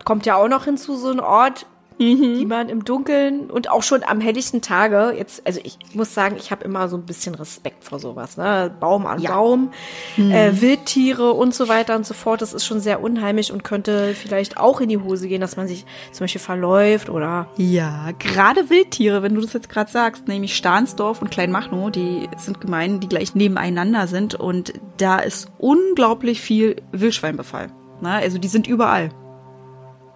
kommt 0.05 0.27
ja 0.27 0.37
auch 0.37 0.48
noch 0.48 0.64
hinzu, 0.64 0.96
so 0.96 1.11
ein 1.11 1.20
Ort, 1.20 1.66
Mhm. 1.98 2.38
die 2.38 2.44
man 2.46 2.68
im 2.68 2.85
Dunkeln 2.85 3.48
und 3.50 3.70
auch 3.70 3.83
schon 3.85 4.02
am 4.02 4.20
helllichten 4.20 4.61
Tage, 4.62 5.14
jetzt, 5.16 5.46
also 5.46 5.61
ich 5.62 5.78
muss 5.94 6.12
sagen, 6.12 6.35
ich 6.37 6.50
habe 6.50 6.64
immer 6.64 6.88
so 6.88 6.96
ein 6.96 7.04
bisschen 7.07 7.35
Respekt 7.37 7.85
vor 7.85 8.00
sowas, 8.00 8.37
ne? 8.37 8.74
Baum 8.80 9.07
an 9.07 9.20
Ja. 9.20 9.30
Baum, 9.37 9.70
Mhm. 10.16 10.30
äh, 10.33 10.61
Wildtiere 10.61 11.33
und 11.33 11.54
so 11.54 11.68
weiter 11.68 11.94
und 11.94 12.04
so 12.04 12.12
fort. 12.14 12.42
Das 12.42 12.52
ist 12.52 12.64
schon 12.66 12.80
sehr 12.80 13.00
unheimlich 13.02 13.52
und 13.52 13.62
könnte 13.62 14.14
vielleicht 14.14 14.57
auch 14.57 14.80
in 14.80 14.88
die 14.88 14.98
Hose 14.98 15.28
gehen, 15.28 15.40
dass 15.40 15.57
man 15.57 15.68
sich 15.68 15.87
zum 16.11 16.24
Beispiel 16.24 16.40
verläuft 16.40 17.11
oder 17.11 17.46
Ja, 17.57 18.11
gerade 18.18 18.70
Wildtiere, 18.70 19.22
wenn 19.22 19.35
du 19.35 19.40
das 19.40 19.52
jetzt 19.52 19.68
gerade 19.68 19.90
sagst, 19.90 20.26
nämlich 20.26 20.57
Stahnsdorf 20.57 21.22
und 21.22 21.30
Kleinmachnow, 21.30 21.90
die 21.92 22.28
sind 22.38 22.61
Gemeinden, 22.61 23.00
die 23.00 23.09
gleich 23.09 23.35
nebeneinander 23.37 24.09
sind 24.09 24.35
und 24.35 24.72
da 24.96 25.18
ist 25.20 25.48
unglaublich 25.59 26.40
viel 26.40 26.76
Wildschweinbefall. 26.92 27.68
Na, 28.00 28.16
also 28.16 28.38
die 28.38 28.48
sind 28.48 28.66
überall. 28.66 29.11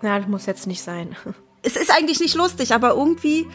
na, 0.02 0.18
das 0.18 0.28
muss 0.28 0.46
jetzt 0.46 0.66
nicht 0.66 0.82
sein. 0.82 1.14
es 1.62 1.77
ist 1.77 1.90
eigentlich 1.90 2.21
nicht 2.21 2.35
lustig, 2.35 2.73
aber 2.73 2.94
irgendwie, 2.94 3.47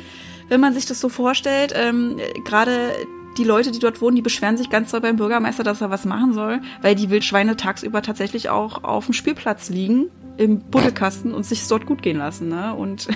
wenn 0.49 0.61
man 0.61 0.73
sich 0.73 0.85
das 0.85 0.99
so 0.99 1.09
vorstellt, 1.09 1.73
ähm, 1.75 2.17
äh, 2.19 2.39
gerade 2.41 2.93
die 3.37 3.43
Leute, 3.43 3.71
die 3.71 3.79
dort 3.79 4.01
wohnen, 4.01 4.15
die 4.15 4.21
beschweren 4.21 4.57
sich 4.57 4.69
ganz 4.69 4.91
doll 4.91 5.01
beim 5.01 5.15
Bürgermeister, 5.15 5.63
dass 5.63 5.81
er 5.81 5.89
was 5.89 6.05
machen 6.05 6.33
soll, 6.33 6.61
weil 6.81 6.95
die 6.95 7.09
Wildschweine 7.09 7.57
tagsüber 7.57 8.01
tatsächlich 8.01 8.49
auch 8.49 8.83
auf 8.83 9.05
dem 9.05 9.13
Spielplatz 9.13 9.69
liegen, 9.69 10.11
im 10.37 10.59
Buddelkasten 10.59 11.33
und 11.33 11.43
sich 11.43 11.67
dort 11.67 11.85
gut 11.85 12.01
gehen 12.01 12.17
lassen. 12.17 12.49
Ne? 12.49 12.73
Und 12.75 13.07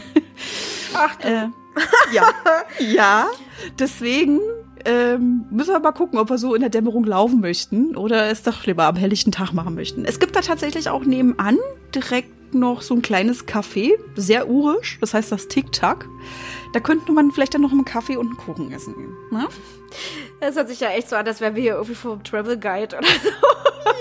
Ach, 0.94 1.20
äh, 1.20 1.48
ja, 2.14 2.30
ja, 2.80 3.28
deswegen 3.78 4.40
ähm, 4.86 5.46
müssen 5.52 5.74
wir 5.74 5.80
mal 5.80 5.92
gucken, 5.92 6.18
ob 6.18 6.30
wir 6.30 6.38
so 6.38 6.56
in 6.56 6.62
der 6.62 6.70
Dämmerung 6.70 7.04
laufen 7.04 7.40
möchten 7.40 7.96
oder 7.96 8.30
es 8.30 8.44
doch 8.44 8.66
lieber 8.66 8.86
am 8.86 8.96
helllichten 8.96 9.32
Tag 9.32 9.52
machen 9.52 9.76
möchten. 9.76 10.06
Es 10.06 10.20
gibt 10.20 10.36
da 10.36 10.42
tatsächlich 10.42 10.90
auch 10.90 11.04
nebenan 11.04 11.58
direkt 11.94 12.32
noch 12.54 12.82
so 12.82 12.94
ein 12.96 13.02
kleines 13.02 13.48
Café, 13.48 13.92
sehr 14.16 14.48
urisch, 14.50 14.98
das 15.02 15.14
heißt 15.14 15.32
das 15.32 15.48
Tic-Tac. 15.48 16.08
Da 16.74 16.80
könnte 16.80 17.12
man 17.12 17.32
vielleicht 17.32 17.54
dann 17.54 17.62
noch 17.62 17.72
einen 17.72 17.86
Kaffee 17.86 18.18
und 18.18 18.28
einen 18.28 18.38
Kuchen 18.38 18.72
essen 18.72 18.96
gehen. 18.96 19.16
Ne? 19.32 19.48
das 20.42 20.56
hört 20.56 20.68
sich 20.68 20.80
ja 20.82 20.90
echt 20.90 21.10
so 21.10 21.16
an, 21.16 21.26
als 21.26 21.40
wären 21.42 21.56
wir 21.56 21.62
hier 21.64 21.74
irgendwie 21.74 21.96
vom 21.96 22.24
Travel 22.24 22.58
Guide 22.60 22.98
oder 22.98 23.08
so. 23.08 23.30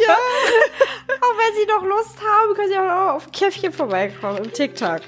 Ja. 0.07 0.15
auch 1.21 1.35
wenn 1.39 1.55
Sie 1.61 1.67
noch 1.69 1.83
Lust 1.85 2.17
haben, 2.19 2.55
können 2.55 2.69
Sie 2.69 2.77
auch 2.79 3.15
auf 3.17 3.27
ein 3.27 3.33
Käffchen 3.33 3.73
vorbeikommen 3.73 4.39
im 4.45 4.53
TikTok. 4.53 5.01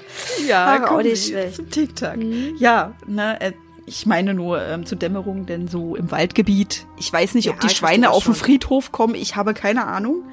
Ja, 0.47 0.65
Aber 0.65 0.83
auch 0.85 0.87
kommen 0.89 1.03
nicht 1.03 1.21
Sie 1.23 1.31
schlecht. 1.31 1.55
zum 1.55 1.69
Tic-Tac. 1.69 2.17
Ja, 2.57 2.93
ne, 3.05 3.39
äh, 3.41 3.51
ich 3.85 4.05
meine 4.05 4.33
nur 4.33 4.61
ähm, 4.61 4.85
zur 4.85 4.97
Dämmerung, 4.97 5.45
denn 5.47 5.67
so 5.67 5.95
im 5.95 6.11
Waldgebiet. 6.11 6.85
Ich 6.97 7.11
weiß 7.11 7.33
nicht, 7.33 7.49
ob 7.49 7.55
Ja, 7.55 7.61
die 7.61 7.67
ich 7.67 7.73
Schweine 7.77 8.11
auf 8.11 8.23
den. 8.23 8.35
Friedhof 8.35 8.91
kommen. 8.91 9.15
Ich 9.15 9.35
habe 9.35 9.53
keine 9.53 9.85
Ahnung. 9.85 10.23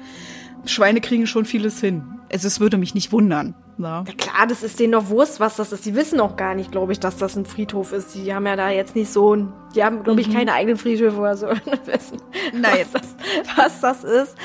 Schweine 0.65 1.01
kriegen 1.01 1.27
schon 1.27 1.45
vieles 1.45 1.79
hin. 1.79 2.03
Also 2.31 2.47
es 2.47 2.59
würde 2.59 2.77
mich 2.77 2.93
nicht 2.93 3.11
wundern. 3.11 3.55
Na? 3.79 4.03
Ja 4.07 4.13
klar, 4.15 4.47
das 4.47 4.63
ist 4.63 4.79
denen 4.79 4.93
doch 4.93 5.09
Wurst, 5.09 5.39
was 5.39 5.55
das 5.55 5.71
ist. 5.71 5.85
Die 5.85 5.95
wissen 5.95 6.19
auch 6.19 6.35
gar 6.35 6.55
nicht, 6.55 6.71
glaube 6.71 6.91
ich, 6.93 6.99
dass 6.99 7.15
das 7.17 7.35
ein 7.35 7.45
Friedhof 7.45 7.93
ist. 7.93 8.15
Die 8.15 8.33
haben 8.33 8.45
ja 8.47 8.55
da 8.55 8.69
jetzt 8.71 8.95
nicht 8.95 9.13
so 9.13 9.35
ein, 9.35 9.53
die 9.75 9.83
haben, 9.83 10.03
glaube 10.03 10.19
ich, 10.19 10.33
keine 10.33 10.53
eigenen 10.53 10.77
Friedhöfe 10.77 11.17
oder 11.17 11.37
so. 11.37 11.47
wissen, 11.85 12.17
Nein. 12.53 12.85
was 12.91 13.01
das, 13.03 13.15
was 13.55 13.79
das 13.81 14.03
ist. 14.03 14.35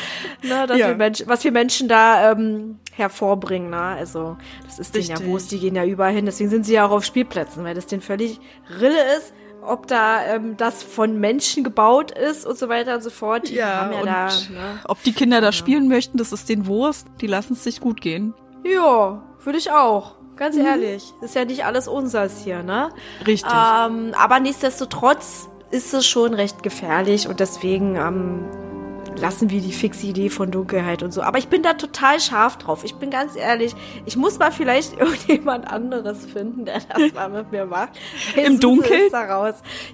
Ne, 0.43 0.67
dass 0.67 0.77
Ja. 0.79 0.89
wir 0.89 0.97
Menschen, 0.97 1.27
was 1.29 1.43
wir 1.45 1.51
Menschen 1.51 1.89
da 1.89 2.33
ähm, 2.33 2.79
hervorbringen. 2.93 3.71
Ne? 3.71 3.77
Also 3.81 4.37
das 4.67 4.79
ist 4.79 4.95
denen 4.95 5.07
ja 5.07 5.15
Richtig. 5.15 5.33
Wurst, 5.33 5.51
die 5.51 5.59
gehen 5.61 5.75
ja 5.77 5.85
überall 5.87 6.13
hin. 6.13 6.27
Deswegen 6.27 6.51
sind 6.51 6.67
sie 6.67 6.75
ja 6.75 6.87
auch 6.87 6.91
auf 6.93 7.05
Spielplätzen, 7.05 7.65
weil 7.65 7.75
das 7.75 7.87
denen 7.87 8.03
völlig 8.03 8.39
Rille 8.81 9.17
ist, 9.17 9.33
ob 9.65 9.87
da 9.87 10.25
ähm, 10.27 10.57
das 10.57 10.83
von 10.83 11.19
Menschen 11.19 11.65
gebaut 11.65 12.11
ist 12.11 12.47
und 12.47 12.59
so 12.59 12.69
weiter 12.69 12.97
und 12.97 13.03
so 13.03 13.11
fort. 13.11 13.49
Die 13.49 13.63
haben 13.63 13.93
ja 13.93 14.01
und 14.01 14.07
da, 14.07 14.27
ne? 14.27 14.81
ob 14.87 15.03
die 15.03 15.13
Kinder 15.13 15.41
da 15.41 15.53
spielen 15.53 15.89
möchten, 15.89 16.19
das 16.19 16.33
ist 16.33 16.49
den 16.49 16.67
Wurst. 16.67 17.07
Die 17.21 17.27
lassen 17.27 17.53
es 17.55 17.65
sich 17.65 17.81
gut 17.81 18.01
gehen. 18.01 18.35
Ja, 18.65 19.23
würde 19.43 19.59
ich 19.59 19.71
auch. 19.71 20.17
Ganz 20.37 20.57
Mhm. 20.57 20.65
ehrlich. 20.67 21.13
Ist 21.21 21.35
ja 21.35 21.45
nicht 21.45 21.65
alles 21.65 21.89
unseres 21.89 22.43
hier, 22.43 22.63
ne? 22.63 22.89
Richtig. 23.27 23.53
Ähm, 23.53 24.15
aber 24.19 24.41
nichtsdestotrotz 24.41 25.49
ist 25.71 25.95
es 25.95 26.07
schon 26.07 26.35
recht 26.35 26.63
gefährlich 26.63 27.29
und 27.29 27.39
deswegen 27.41 27.97
ähm, 27.97 28.45
lassen 29.19 29.51
wir 29.51 29.61
die 29.61 29.73
fixe 29.73 30.07
Idee 30.07 30.31
von 30.31 30.51
Dunkelheit 30.51 31.03
und 31.03 31.13
so. 31.13 31.23
Aber 31.23 31.39
ich 31.39 31.49
bin 31.49 31.63
da 31.63 31.75
total 31.75 32.21
scharf 32.21 32.59
drauf. 32.59 32.85
Ich 32.85 32.95
bin 32.97 33.11
ganz 33.11 33.37
ehrlich, 33.37 33.75
ich 34.07 34.17
muss 34.17 34.39
mal 34.39 34.53
vielleicht 34.53 34.93
irgendjemand 34.99 35.71
anderes 35.71 36.25
finden, 36.27 36.65
der 36.65 36.81
das 36.81 37.13
mal 37.15 37.29
mit 37.29 37.53
mir 37.53 37.67
macht. 37.67 37.91
Im 38.37 38.61
Dunkeln? 38.61 39.11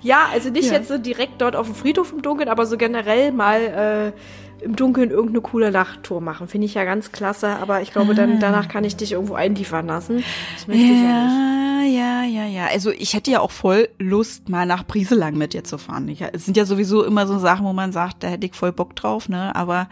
Ja, 0.02 0.26
also 0.32 0.50
nicht 0.50 0.66
Ja. 0.70 0.74
jetzt 0.74 0.88
so 0.88 0.98
direkt 0.98 1.40
dort 1.40 1.56
auf 1.56 1.66
dem 1.66 1.74
Friedhof 1.74 2.12
im 2.12 2.22
Dunkeln, 2.22 2.48
aber 2.48 2.66
so 2.66 2.76
generell 2.76 3.32
mal 3.32 4.12
äh, 4.14 4.20
im 4.60 4.76
Dunkeln 4.76 5.10
irgendeine 5.10 5.40
coole 5.40 5.70
Nachttour 5.70 6.20
machen. 6.20 6.48
Finde 6.48 6.66
ich 6.66 6.74
ja 6.74 6.84
ganz 6.84 7.12
klasse, 7.12 7.48
aber 7.48 7.80
ich 7.82 7.92
glaube, 7.92 8.12
Ah. 8.12 8.14
dann 8.14 8.40
danach 8.40 8.68
kann 8.68 8.84
ich 8.84 8.96
dich 8.96 9.12
irgendwo 9.12 9.34
einliefern 9.34 9.86
lassen. 9.86 10.24
Das 10.54 10.66
möchte 10.66 10.82
ich 10.84 10.90
ja 10.90 11.24
nicht. 11.24 11.94
Ja, 11.94 12.22
ja, 12.24 12.24
ja, 12.24 12.46
ja. 12.46 12.66
Also 12.72 12.90
ich 12.90 13.14
hätte 13.14 13.30
ja 13.30 13.40
auch 13.40 13.50
voll 13.52 13.88
Lust, 13.98 14.48
mal 14.48 14.66
nach 14.66 14.84
Brieselang 14.84 15.36
mit 15.36 15.54
dir 15.54 15.64
zu 15.64 15.78
fahren. 15.78 16.08
Ich, 16.08 16.20
es 16.22 16.44
sind 16.44 16.56
ja 16.56 16.64
sowieso 16.64 17.04
immer 17.04 17.26
so 17.26 17.38
Sachen, 17.38 17.64
wo 17.64 17.72
man 17.72 17.92
sagt, 17.92 18.22
da 18.24 18.28
hätte 18.28 18.46
ich 18.46 18.54
voll 18.54 18.72
Bock 18.72 18.96
drauf, 18.96 19.28
ne? 19.28 19.54
Aber 19.54 19.88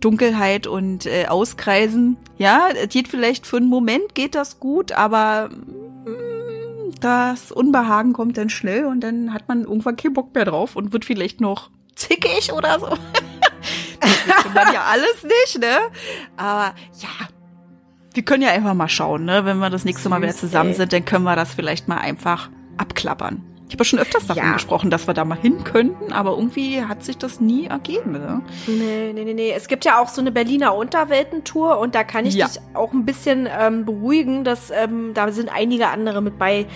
Dunkelheit 0.00 0.66
und 0.66 1.06
äh, 1.06 1.26
Auskreisen, 1.28 2.16
ja, 2.36 2.68
es 2.78 2.90
geht 2.90 3.08
vielleicht 3.08 3.46
für 3.46 3.56
einen 3.56 3.68
Moment 3.68 4.14
geht 4.14 4.34
das 4.34 4.60
gut, 4.60 4.92
aber 4.92 5.48
mm, 5.48 6.90
das 7.00 7.52
Unbehagen 7.52 8.12
kommt 8.12 8.36
dann 8.36 8.50
schnell 8.50 8.84
und 8.84 9.00
dann 9.00 9.32
hat 9.32 9.48
man 9.48 9.62
irgendwann 9.62 9.96
keinen 9.96 10.12
Bock 10.14 10.34
mehr 10.34 10.44
drauf 10.44 10.76
und 10.76 10.92
wird 10.92 11.04
vielleicht 11.06 11.40
noch 11.40 11.70
zickig 11.94 12.52
oder 12.52 12.78
so. 12.80 12.88
das 14.04 14.26
möchte 14.26 14.48
man 14.54 14.74
ja 14.74 14.82
alles 14.90 15.22
nicht, 15.22 15.58
ne? 15.60 15.76
Aber 16.36 16.74
ja, 17.00 17.08
wir 18.12 18.22
können 18.24 18.42
ja 18.42 18.50
einfach 18.50 18.74
mal 18.74 18.88
schauen, 18.88 19.24
ne? 19.24 19.44
Wenn 19.44 19.58
wir 19.58 19.70
das 19.70 19.84
nächste 19.84 20.08
Mal 20.08 20.22
wieder 20.22 20.32
Süß, 20.32 20.40
zusammen 20.40 20.70
ey. 20.70 20.76
sind, 20.76 20.92
dann 20.92 21.04
können 21.04 21.24
wir 21.24 21.36
das 21.36 21.54
vielleicht 21.54 21.88
mal 21.88 21.98
einfach 21.98 22.50
abklappern. 22.78 23.42
Ich 23.66 23.74
habe 23.74 23.84
schon 23.86 23.98
öfters 23.98 24.26
davon 24.26 24.44
Ja. 24.44 24.52
gesprochen, 24.52 24.90
dass 24.90 25.06
wir 25.08 25.14
da 25.14 25.24
mal 25.24 25.38
hin 25.38 25.64
könnten, 25.64 26.12
aber 26.12 26.32
irgendwie 26.36 26.84
hat 26.84 27.02
sich 27.02 27.16
das 27.16 27.40
nie 27.40 27.66
ergeben. 27.66 28.12
Ne? 28.12 28.42
Nee, 28.66 29.12
nee, 29.14 29.24
nee, 29.24 29.32
nee. 29.34 29.52
Es 29.56 29.66
gibt 29.68 29.84
ja 29.86 29.98
auch 30.00 30.08
so 30.08 30.20
eine 30.20 30.30
Berliner 30.30 30.74
Unterweltentour 30.76 31.78
und 31.78 31.94
da 31.94 32.04
kann 32.04 32.26
ich 32.26 32.34
Ja. 32.34 32.46
dich 32.46 32.60
auch 32.74 32.92
ein 32.92 33.04
bisschen 33.06 33.48
ähm, 33.50 33.84
beruhigen, 33.86 34.44
dass 34.44 34.70
ähm, 34.70 35.12
da 35.14 35.32
sind 35.32 35.48
einige 35.52 35.88
andere 35.88 36.20
mit 36.20 36.38
bei. 36.38 36.66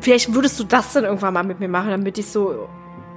Vielleicht 0.00 0.34
würdest 0.34 0.58
du 0.58 0.64
das 0.64 0.92
dann 0.94 1.04
irgendwann 1.04 1.34
mal 1.34 1.44
mit 1.44 1.60
mir 1.60 1.68
machen, 1.68 1.90
damit 1.90 2.16
ich 2.18 2.26
so. 2.26 2.68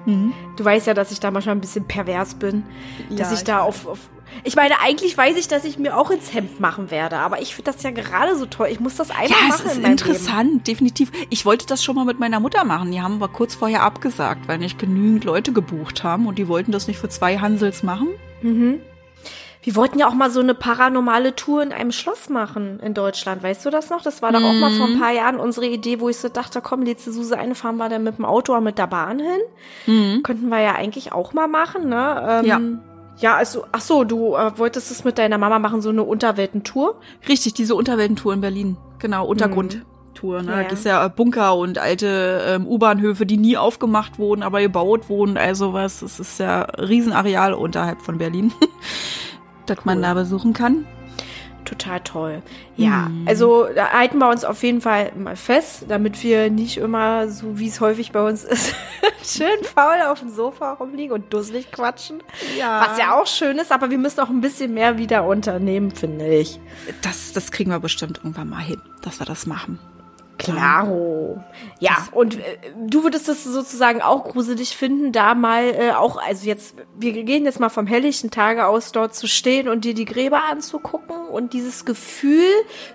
Du 0.05 0.65
weißt 0.65 0.87
ja, 0.87 0.93
dass 0.93 1.11
ich 1.11 1.19
da 1.19 1.31
manchmal 1.31 1.55
ein 1.55 1.61
bisschen 1.61 1.85
pervers 1.85 2.35
bin. 2.35 2.63
dass 3.09 3.31
Ja, 3.31 3.33
ich 3.33 3.43
da 3.43 3.59
auf, 3.61 3.87
auf. 3.87 3.99
Ich 4.43 4.55
meine, 4.55 4.79
eigentlich 4.81 5.15
weiß 5.15 5.37
ich, 5.37 5.47
dass 5.47 5.63
ich 5.63 5.77
mir 5.77 5.95
auch 5.97 6.09
ins 6.09 6.33
Hemd 6.33 6.59
machen 6.59 6.89
werde, 6.89 7.17
aber 7.17 7.41
ich 7.41 7.53
finde 7.55 7.71
das 7.71 7.83
ja 7.83 7.91
gerade 7.91 8.35
so 8.35 8.45
toll. 8.47 8.67
Ich 8.71 8.79
muss 8.79 8.95
das 8.95 9.11
einmal 9.11 9.29
Ja, 9.29 9.35
es 9.43 9.59
machen 9.59 9.65
ist 9.67 9.77
in 9.77 9.85
interessant, 9.85 10.67
definitiv. 10.67 11.11
Ich 11.29 11.45
wollte 11.45 11.67
das 11.67 11.83
schon 11.83 11.95
mal 11.95 12.05
mit 12.05 12.19
meiner 12.19 12.39
Mutter 12.39 12.63
machen. 12.63 12.91
Die 12.91 13.01
haben 13.01 13.15
aber 13.15 13.27
kurz 13.27 13.53
vorher 13.55 13.83
abgesagt, 13.83 14.47
weil 14.47 14.57
nicht 14.57 14.79
genügend 14.79 15.23
Leute 15.23 15.53
gebucht 15.53 16.03
haben 16.03 16.25
und 16.27 16.37
die 16.39 16.47
wollten 16.47 16.71
das 16.71 16.87
nicht 16.87 16.97
für 16.97 17.09
zwei 17.09 17.37
Hansels 17.37 17.83
machen. 17.83 18.07
Leben. 18.41 18.59
Mhm. 18.59 18.79
Wir 19.63 19.75
wollten 19.75 19.97
ja 19.97 20.07
auch 20.07 20.13
mal 20.13 20.29
so 20.29 20.41
eine 20.41 20.53
paranormale 20.53 21.35
Tour 21.35 21.63
in 21.63 21.71
einem 21.71 21.91
Schloss 21.91 22.29
machen 22.29 22.79
in 22.81 22.93
Deutschland. 22.93 23.41
Weißt 23.41 23.65
du 23.65 23.69
das 23.69 23.89
noch? 23.89 24.01
Das 24.01 24.21
war 24.21 24.31
doch 24.33 24.43
auch 24.43 24.53
mal 24.53 24.71
vor 24.71 24.87
Mhm. 24.87 24.95
ein 24.95 24.99
paar 24.99 25.11
Jahren 25.13 25.37
unsere 25.37 25.65
Idee, 25.67 25.99
wo 26.01 26.09
ich 26.09 26.17
so 26.17 26.27
dachte, 26.29 26.59
komm, 26.61 26.81
letzte 26.83 27.11
Suse 27.13 27.37
eine 27.39 27.55
fahren 27.55 27.77
wir 27.77 27.87
dann 27.89 28.03
mit 28.03 28.17
dem 28.17 28.25
Auto 28.25 28.51
oder 28.51 28.61
mit 28.61 28.77
der 28.77 28.87
Bahn 28.87 29.19
hin. 29.19 30.21
Könnten 30.23 30.49
wir 30.49 30.59
ja 30.59 30.73
eigentlich 30.75 31.13
auch 31.13 31.33
mal 31.33 31.47
machen, 31.47 31.87
ne? 31.89 32.41
Ähm, 32.43 32.45
Ja. 32.45 32.59
Ja, 33.19 33.35
also, 33.35 33.63
ach 33.71 33.81
so, 33.81 34.03
du 34.05 34.33
äh, 34.35 34.57
wolltest 34.57 34.89
es 34.89 35.03
mit 35.03 35.19
deiner 35.19 35.37
Mama 35.37 35.59
machen, 35.59 35.81
so 35.83 35.89
eine 35.89 36.01
Unterweltentour. 36.01 36.99
Richtig, 37.29 37.53
diese 37.53 37.75
Unterweltentour 37.75 38.33
in 38.33 38.41
Berlin. 38.41 38.75
Genau, 38.97 39.27
Untergrundtour. 39.27 40.41
Ne? 40.41 40.49
Ja. 40.49 40.57
Da 40.57 40.63
gibt's 40.63 40.83
ja 40.83 41.07
Bunker 41.09 41.55
und 41.55 41.77
alte 41.77 42.41
ähm, 42.47 42.65
U-Bahnhöfe, 42.67 43.27
die 43.27 43.37
nie 43.37 43.55
aufgemacht 43.55 44.17
wurden, 44.17 44.41
aber 44.41 44.61
gebaut 44.61 45.09
wurden. 45.09 45.37
Also 45.37 45.73
was, 45.73 46.01
es 46.01 46.19
ist 46.19 46.39
ja 46.39 46.61
Riesenareal 46.63 47.53
unterhalb 47.53 48.01
von 48.01 48.17
Berlin, 48.17 48.51
das 49.65 49.85
man 49.85 50.01
da 50.01 50.13
besuchen 50.13 50.53
kann. 50.53 50.85
Total 51.65 52.01
toll. 52.01 52.41
Ja, 52.75 53.09
also 53.25 53.67
da 53.73 53.91
halten 53.91 54.17
wir 54.17 54.29
uns 54.29 54.43
auf 54.43 54.61
jeden 54.63 54.81
Fall 54.81 55.11
mal 55.15 55.35
fest, 55.35 55.85
damit 55.87 56.21
wir 56.21 56.49
nicht 56.49 56.77
immer, 56.77 57.29
so 57.29 57.57
wie 57.57 57.67
es 57.67 57.79
häufig 57.79 58.11
bei 58.11 58.27
uns 58.27 58.43
ist, 58.43 58.75
schön 59.23 59.63
faul 59.63 60.01
auf 60.05 60.19
dem 60.19 60.29
Sofa 60.29 60.73
rumliegen 60.73 61.13
und 61.13 61.33
dusselig 61.33 61.71
quatschen. 61.71 62.21
Ja. 62.57 62.85
Was 62.85 62.97
ja 62.97 63.17
auch 63.17 63.27
schön 63.27 63.57
ist, 63.59 63.71
aber 63.71 63.89
wir 63.89 63.97
müssen 63.97 64.19
auch 64.19 64.29
ein 64.29 64.41
bisschen 64.41 64.73
mehr 64.73 64.97
wieder 64.97 65.25
unternehmen, 65.25 65.91
finde 65.91 66.27
ich. 66.27 66.59
Das, 67.01 67.31
das 67.31 67.51
kriegen 67.51 67.71
wir 67.71 67.79
bestimmt 67.79 68.17
irgendwann 68.17 68.49
mal 68.49 68.61
hin, 68.61 68.81
dass 69.01 69.19
wir 69.19 69.25
das 69.25 69.45
machen. 69.45 69.79
Klaro. 70.37 71.43
Ja, 71.79 72.07
und 72.11 72.39
äh, 72.39 72.41
du 72.87 73.03
würdest 73.03 73.29
es 73.29 73.43
sozusagen 73.43 74.01
auch 74.01 74.23
gruselig 74.23 74.75
finden, 74.75 75.11
da 75.11 75.35
mal 75.35 75.63
äh, 75.63 75.91
auch, 75.91 76.17
also 76.17 76.47
jetzt, 76.47 76.75
wir 76.97 77.23
gehen 77.23 77.45
jetzt 77.45 77.59
mal 77.59 77.69
vom 77.69 77.87
helllichten 77.87 78.31
Tage 78.31 78.65
aus, 78.65 78.91
dort 78.91 79.15
zu 79.15 79.27
stehen 79.27 79.67
und 79.69 79.85
dir 79.85 79.93
die 79.93 80.05
Gräber 80.05 80.43
anzugucken 80.49 81.27
und 81.27 81.53
dieses 81.53 81.85
Gefühl 81.85 82.49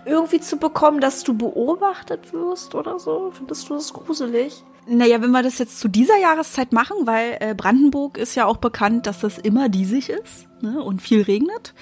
irgendwie 0.04 0.40
zu 0.40 0.56
bekommen, 0.56 1.00
dass 1.00 1.22
du 1.24 1.34
beobachtet 1.34 2.32
wirst 2.32 2.74
oder 2.74 2.98
so. 2.98 3.30
Findest 3.32 3.68
du 3.68 3.74
das 3.74 3.92
gruselig? 3.92 4.64
Naja, 4.86 5.20
wenn 5.20 5.30
wir 5.30 5.42
das 5.42 5.58
jetzt 5.58 5.80
zu 5.80 5.88
dieser 5.88 6.16
Jahreszeit 6.16 6.72
machen, 6.72 6.96
weil 7.04 7.36
äh, 7.40 7.54
Brandenburg 7.54 8.16
ist 8.16 8.34
ja 8.34 8.46
auch 8.46 8.56
bekannt, 8.56 9.06
dass 9.06 9.20
das 9.20 9.36
immer 9.36 9.68
diesig 9.68 10.08
ist 10.08 10.48
ne, 10.62 10.82
und 10.82 11.02
viel 11.02 11.22
regnet. 11.22 11.74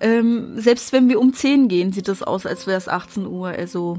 Ähm, 0.00 0.54
selbst 0.56 0.92
wenn 0.92 1.08
wir 1.08 1.20
um 1.20 1.32
10 1.32 1.68
gehen, 1.68 1.92
sieht 1.92 2.08
es 2.08 2.22
aus, 2.22 2.46
als 2.46 2.66
wäre 2.66 2.78
es 2.78 2.88
18 2.88 3.26
Uhr. 3.26 3.48
Also, 3.48 3.98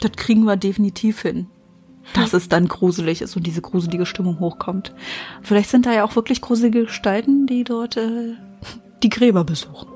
das 0.00 0.12
kriegen 0.12 0.44
wir 0.44 0.56
definitiv 0.56 1.22
hin. 1.22 1.46
Dass 2.14 2.32
es 2.32 2.48
dann 2.48 2.66
gruselig 2.66 3.20
ist 3.22 3.36
und 3.36 3.46
diese 3.46 3.60
gruselige 3.60 4.06
Stimmung 4.06 4.40
hochkommt. 4.40 4.94
Vielleicht 5.42 5.70
sind 5.70 5.86
da 5.86 5.92
ja 5.92 6.02
auch 6.02 6.16
wirklich 6.16 6.40
gruselige 6.40 6.86
Gestalten, 6.86 7.46
die 7.46 7.62
dort 7.62 7.96
äh, 7.96 8.34
die 9.02 9.10
Gräber 9.10 9.44
besuchen. 9.44 9.88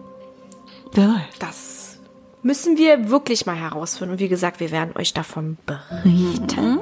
Wer 0.93 1.09
weiß. 1.09 1.39
Das 1.41 2.01
müssen 2.43 2.77
wir 2.77 3.11
wirklich 3.11 3.47
mal 3.47 3.57
herausfinden. 3.57 4.13
Und 4.13 4.21
wie 4.21 4.29
gesagt, 4.29 4.61
wir 4.61 4.71
werden 4.71 4.95
euch 4.97 5.13
davon 5.13 5.57
berichten. 5.67 6.79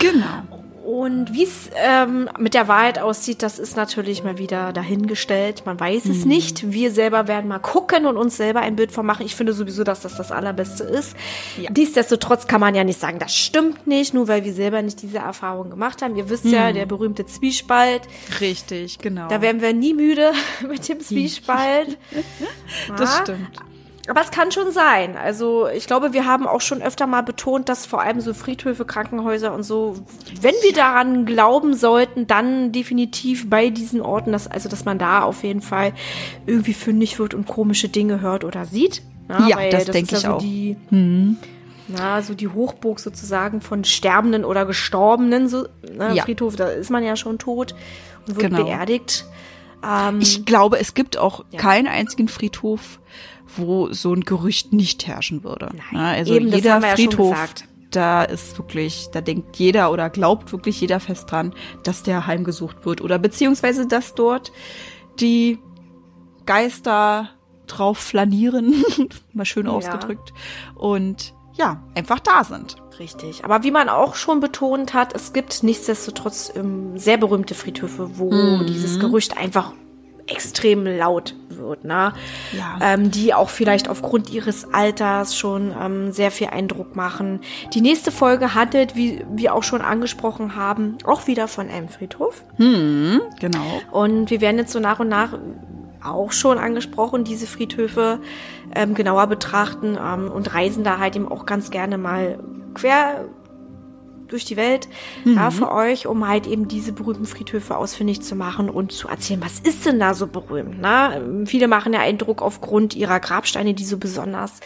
Genau. 0.00 0.65
Und 0.96 1.34
wie 1.34 1.42
es 1.44 1.68
ähm, 1.74 2.30
mit 2.38 2.54
der 2.54 2.68
Wahrheit 2.68 2.98
aussieht, 2.98 3.42
das 3.42 3.58
ist 3.58 3.76
natürlich 3.76 4.24
mal 4.24 4.38
wieder 4.38 4.72
dahingestellt. 4.72 5.64
Man 5.66 5.78
weiß 5.78 6.06
es 6.06 6.24
nicht. 6.24 6.72
Wir 6.72 6.90
selber 6.90 7.28
werden 7.28 7.48
mal 7.48 7.58
gucken 7.58 8.06
und 8.06 8.16
uns 8.16 8.38
selber 8.38 8.60
ein 8.60 8.76
Bild 8.76 8.92
von 8.92 9.04
machen. 9.04 9.26
Ich 9.26 9.36
finde 9.36 9.52
sowieso, 9.52 9.84
dass 9.84 10.00
das 10.00 10.16
das 10.16 10.32
Allerbeste 10.32 10.84
ist. 10.84 11.14
Nichtsdestotrotz 11.76 12.46
kann 12.46 12.62
man 12.62 12.74
ja 12.74 12.82
nicht 12.82 12.98
sagen, 12.98 13.18
das 13.18 13.34
stimmt 13.36 13.86
nicht, 13.86 14.14
nur 14.14 14.26
weil 14.26 14.42
wir 14.46 14.54
selber 14.54 14.80
nicht 14.80 15.02
diese 15.02 15.18
Erfahrung 15.18 15.68
gemacht 15.68 16.00
haben. 16.00 16.16
Ihr 16.16 16.30
wisst 16.30 16.46
ja, 16.46 16.72
der 16.72 16.86
berühmte 16.86 17.26
Zwiespalt. 17.26 18.00
Richtig, 18.40 18.96
genau. 18.96 19.28
Da 19.28 19.42
werden 19.42 19.60
wir 19.60 19.74
nie 19.74 19.92
müde 19.92 20.32
mit 20.66 20.88
dem 20.88 21.00
Zwiespalt. 21.06 21.98
das 22.96 23.18
Ja. 23.18 23.22
stimmt. 23.22 23.50
Aber 24.08 24.20
es 24.20 24.30
kann 24.30 24.52
schon 24.52 24.70
sein. 24.72 25.16
Also 25.16 25.66
ich 25.68 25.86
glaube, 25.86 26.12
wir 26.12 26.26
haben 26.26 26.46
auch 26.46 26.60
schon 26.60 26.80
öfter 26.82 27.06
mal 27.06 27.22
betont, 27.22 27.68
dass 27.68 27.86
vor 27.86 28.00
allem 28.00 28.20
so 28.20 28.34
Friedhöfe, 28.34 28.84
Krankenhäuser 28.84 29.52
und 29.52 29.62
so, 29.64 29.96
wenn 30.40 30.54
wir 30.62 30.72
daran 30.72 31.26
glauben 31.26 31.74
sollten, 31.74 32.26
dann 32.26 32.70
definitiv 32.72 33.50
bei 33.50 33.70
diesen 33.70 34.00
Orten, 34.00 34.32
dass, 34.32 34.46
also 34.46 34.68
dass 34.68 34.84
man 34.84 34.98
da 34.98 35.22
auf 35.22 35.42
jeden 35.42 35.60
Fall 35.62 35.92
irgendwie 36.46 36.74
fündig 36.74 37.18
wird 37.18 37.34
und 37.34 37.46
komische 37.46 37.88
Dinge 37.88 38.20
hört 38.20 38.44
oder 38.44 38.64
sieht. 38.64 39.02
Ja, 39.28 39.56
weil 39.56 39.70
das 39.70 39.86
denke 39.86 40.14
ich 40.16 40.22
ja 40.22 40.28
so 40.30 40.36
auch. 40.36 40.38
Die, 40.38 40.76
na, 41.88 42.22
so 42.22 42.34
die 42.34 42.48
Hochburg 42.48 43.00
sozusagen 43.00 43.60
von 43.60 43.84
Sterbenden 43.84 44.44
oder 44.44 44.66
Gestorbenen. 44.66 45.48
So, 45.48 45.66
ne? 45.96 46.14
Ja. 46.14 46.22
Friedhof, 46.24 46.56
da 46.56 46.66
ist 46.68 46.90
man 46.90 47.02
ja 47.04 47.16
schon 47.16 47.38
tot 47.38 47.74
und 48.26 48.36
wird 48.36 48.50
Genau. 48.50 48.64
beerdigt. 48.64 49.24
Ähm, 49.84 50.20
Ich 50.20 50.44
glaube, 50.44 50.78
es 50.78 50.94
gibt 50.94 51.16
auch 51.16 51.44
keinen 51.56 51.86
einzigen 51.86 52.28
Friedhof, 52.28 52.98
wo 53.58 53.92
so 53.92 54.12
ein 54.12 54.20
Gerücht 54.22 54.72
nicht 54.72 55.06
herrschen 55.06 55.44
würde. 55.44 55.70
Nein, 55.92 56.16
also 56.16 56.34
eben, 56.34 56.48
jeder 56.48 56.80
ja 56.80 56.94
Friedhof, 56.94 57.36
da 57.90 58.22
ist 58.24 58.58
wirklich, 58.58 59.08
da 59.12 59.20
denkt 59.20 59.56
jeder 59.56 59.90
oder 59.92 60.10
glaubt 60.10 60.52
wirklich 60.52 60.80
jeder 60.80 61.00
fest 61.00 61.30
dran, 61.30 61.54
dass 61.84 62.02
der 62.02 62.26
heimgesucht 62.26 62.84
wird 62.84 63.00
oder 63.00 63.18
beziehungsweise, 63.18 63.86
dass 63.86 64.14
dort 64.14 64.52
die 65.20 65.58
Geister 66.44 67.30
drauf 67.66 67.98
flanieren, 67.98 68.84
mal 69.32 69.44
schön 69.44 69.66
Ja. 69.66 69.72
ausgedrückt, 69.72 70.32
und 70.74 71.34
ja, 71.54 71.82
einfach 71.94 72.20
da 72.20 72.44
sind. 72.44 72.76
Richtig. 72.98 73.44
Aber 73.44 73.62
wie 73.62 73.70
man 73.70 73.88
auch 73.88 74.14
schon 74.14 74.40
betont 74.40 74.94
hat, 74.94 75.14
es 75.14 75.32
gibt 75.32 75.62
nichtsdestotrotz 75.62 76.52
ähm, 76.54 76.96
sehr 76.98 77.16
berühmte 77.18 77.54
Friedhöfe, 77.54 78.18
wo 78.18 78.30
Mhm. 78.30 78.66
dieses 78.66 78.98
Gerücht 79.00 79.36
einfach 79.36 79.72
extrem 80.26 80.84
laut 80.84 81.34
wird, 81.48 81.84
ne? 81.84 82.12
Ja. 82.52 82.78
Ähm, 82.82 83.10
die 83.10 83.32
auch 83.34 83.48
vielleicht 83.48 83.88
aufgrund 83.88 84.30
ihres 84.30 84.72
Alters 84.72 85.36
schon 85.36 85.74
ähm, 85.80 86.12
sehr 86.12 86.30
viel 86.30 86.48
Eindruck 86.48 86.96
machen. 86.96 87.40
Die 87.72 87.80
nächste 87.80 88.12
Folge 88.12 88.54
handelt, 88.54 88.96
wie 88.96 89.24
wir 89.30 89.54
auch 89.54 89.62
schon 89.62 89.82
angesprochen 89.82 90.56
haben, 90.56 90.98
auch 91.04 91.26
wieder 91.26 91.48
von 91.48 91.68
einem 91.68 91.88
Friedhof. 91.88 92.42
Hm, 92.56 93.20
genau. 93.40 93.80
Und 93.90 94.30
wir 94.30 94.40
werden 94.40 94.58
jetzt 94.58 94.72
so 94.72 94.80
nach 94.80 95.00
und 95.00 95.08
nach 95.08 95.38
auch 96.04 96.32
schon 96.32 96.58
angesprochen, 96.58 97.24
diese 97.24 97.46
Friedhöfe 97.46 98.20
ähm, 98.74 98.94
genauer 98.94 99.26
betrachten 99.26 99.98
ähm, 100.00 100.30
und 100.30 100.54
reisen 100.54 100.84
da 100.84 100.98
halt 100.98 101.16
eben 101.16 101.28
auch 101.28 101.46
ganz 101.46 101.70
gerne 101.70 101.98
mal 101.98 102.38
quer 102.74 103.24
durch 104.28 104.44
die 104.44 104.56
Welt 104.56 104.88
ja, 105.24 105.50
für 105.50 105.70
euch, 105.72 106.06
um 106.06 106.26
halt 106.26 106.46
eben 106.46 106.68
diese 106.68 106.92
berühmten 106.92 107.26
Friedhöfe 107.26 107.76
ausfindig 107.76 108.22
zu 108.22 108.34
machen 108.34 108.70
und 108.70 108.92
zu 108.92 109.08
erzählen, 109.08 109.42
was 109.42 109.58
ist 109.58 109.86
denn 109.86 109.98
da 109.98 110.14
so 110.14 110.26
berühmt. 110.26 110.80
Ne? 110.80 111.44
Viele 111.46 111.68
machen 111.68 111.92
ja 111.92 112.00
Eindruck 112.00 112.42
aufgrund 112.42 112.94
ihrer 112.94 113.20
Grabsteine, 113.20 113.74
die 113.74 113.84
so 113.84 113.98
besonders 113.98 114.60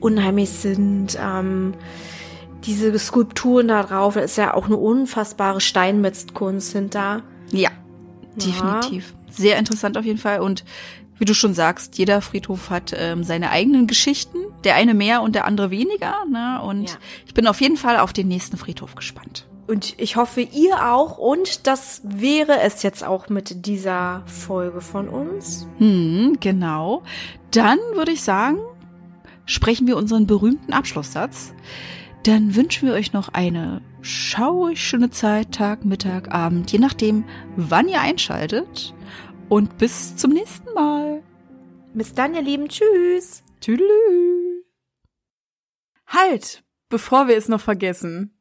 unheimlich 0.00 0.50
sind. 0.50 1.18
Ähm, 1.20 1.74
diese 2.64 2.96
Skulpturen 2.98 3.68
da 3.68 3.82
drauf, 3.82 4.14
da 4.14 4.20
ist 4.20 4.36
ja 4.36 4.54
auch 4.54 4.66
eine 4.66 4.76
unfassbare 4.76 5.60
Steinmetzkunst 5.60 6.72
hinter. 6.72 7.22
Ja, 7.50 7.70
definitiv. 8.36 9.14
Sehr 9.30 9.58
interessant 9.58 9.96
auf 9.98 10.04
jeden 10.04 10.18
Fall. 10.18 10.40
Und 10.40 10.64
wie 11.22 11.24
du 11.24 11.34
schon 11.34 11.54
sagst, 11.54 11.98
jeder 11.98 12.20
Friedhof 12.20 12.68
hat 12.68 12.92
ähm, 12.98 13.22
seine 13.22 13.50
eigenen 13.50 13.86
Geschichten. 13.86 14.38
Der 14.64 14.74
eine 14.74 14.92
mehr 14.92 15.22
und 15.22 15.36
der 15.36 15.44
andere 15.44 15.70
weniger. 15.70 16.24
Ne? 16.28 16.60
Und 16.64 16.90
Ja. 16.90 16.96
ich 17.24 17.32
bin 17.32 17.46
auf 17.46 17.60
jeden 17.60 17.76
Fall 17.76 17.96
auf 18.00 18.12
den 18.12 18.26
nächsten 18.26 18.56
Friedhof 18.56 18.96
gespannt. 18.96 19.46
Und 19.68 19.94
ich 20.00 20.16
hoffe, 20.16 20.40
ihr 20.40 20.92
auch. 20.92 21.18
Und 21.18 21.68
das 21.68 22.00
wäre 22.04 22.60
es 22.62 22.82
jetzt 22.82 23.04
auch 23.04 23.28
mit 23.28 23.66
dieser 23.66 24.24
Folge 24.26 24.80
von 24.80 25.08
uns. 25.08 25.68
Hm, 25.78 26.38
genau. 26.40 27.04
Dann 27.52 27.78
würde 27.94 28.10
ich 28.10 28.22
sagen, 28.24 28.58
sprechen 29.46 29.86
wir 29.86 29.96
unseren 29.96 30.26
berühmten 30.26 30.72
Abschlusssatz. 30.72 31.54
Dann 32.24 32.56
wünschen 32.56 32.88
wir 32.88 32.94
euch 32.94 33.12
noch 33.12 33.28
eine 33.28 33.80
schaurig 34.00 34.80
schöne 34.84 35.10
Zeit, 35.10 35.52
Tag, 35.52 35.84
Mittag, 35.84 36.34
Abend, 36.34 36.72
je 36.72 36.80
nachdem, 36.80 37.22
wann 37.54 37.88
ihr 37.88 38.00
einschaltet. 38.00 38.92
Und 39.52 39.76
bis 39.76 40.16
zum 40.16 40.30
nächsten 40.30 40.72
Mal. 40.72 41.22
Bis 41.92 42.14
dann, 42.14 42.34
ihr 42.34 42.40
Lieben. 42.40 42.70
Tschüss. 42.70 43.44
Tüdelü. 43.60 44.64
Halt, 46.06 46.64
bevor 46.88 47.28
wir 47.28 47.36
es 47.36 47.50
noch 47.50 47.60
vergessen. 47.60 48.34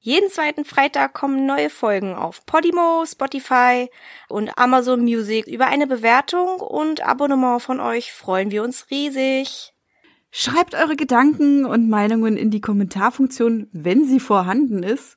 Jeden 0.00 0.28
zweiten 0.28 0.64
Freitag 0.64 1.14
kommen 1.14 1.46
neue 1.46 1.70
Folgen 1.70 2.16
auf 2.16 2.44
Podimo, 2.46 3.04
Spotify 3.06 3.88
und 4.28 4.58
Amazon 4.58 5.02
Music. 5.02 5.46
Über 5.46 5.68
eine 5.68 5.86
Bewertung 5.86 6.58
und 6.58 7.00
Abonnement 7.00 7.62
von 7.62 7.78
euch 7.78 8.12
freuen 8.12 8.50
wir 8.50 8.64
uns 8.64 8.90
riesig. 8.90 9.72
Schreibt 10.32 10.74
eure 10.74 10.96
Gedanken 10.96 11.64
und 11.64 11.88
Meinungen 11.88 12.36
in 12.36 12.50
die 12.50 12.60
Kommentarfunktion, 12.60 13.68
wenn 13.70 14.04
sie 14.04 14.18
vorhanden 14.18 14.82
ist. 14.82 15.16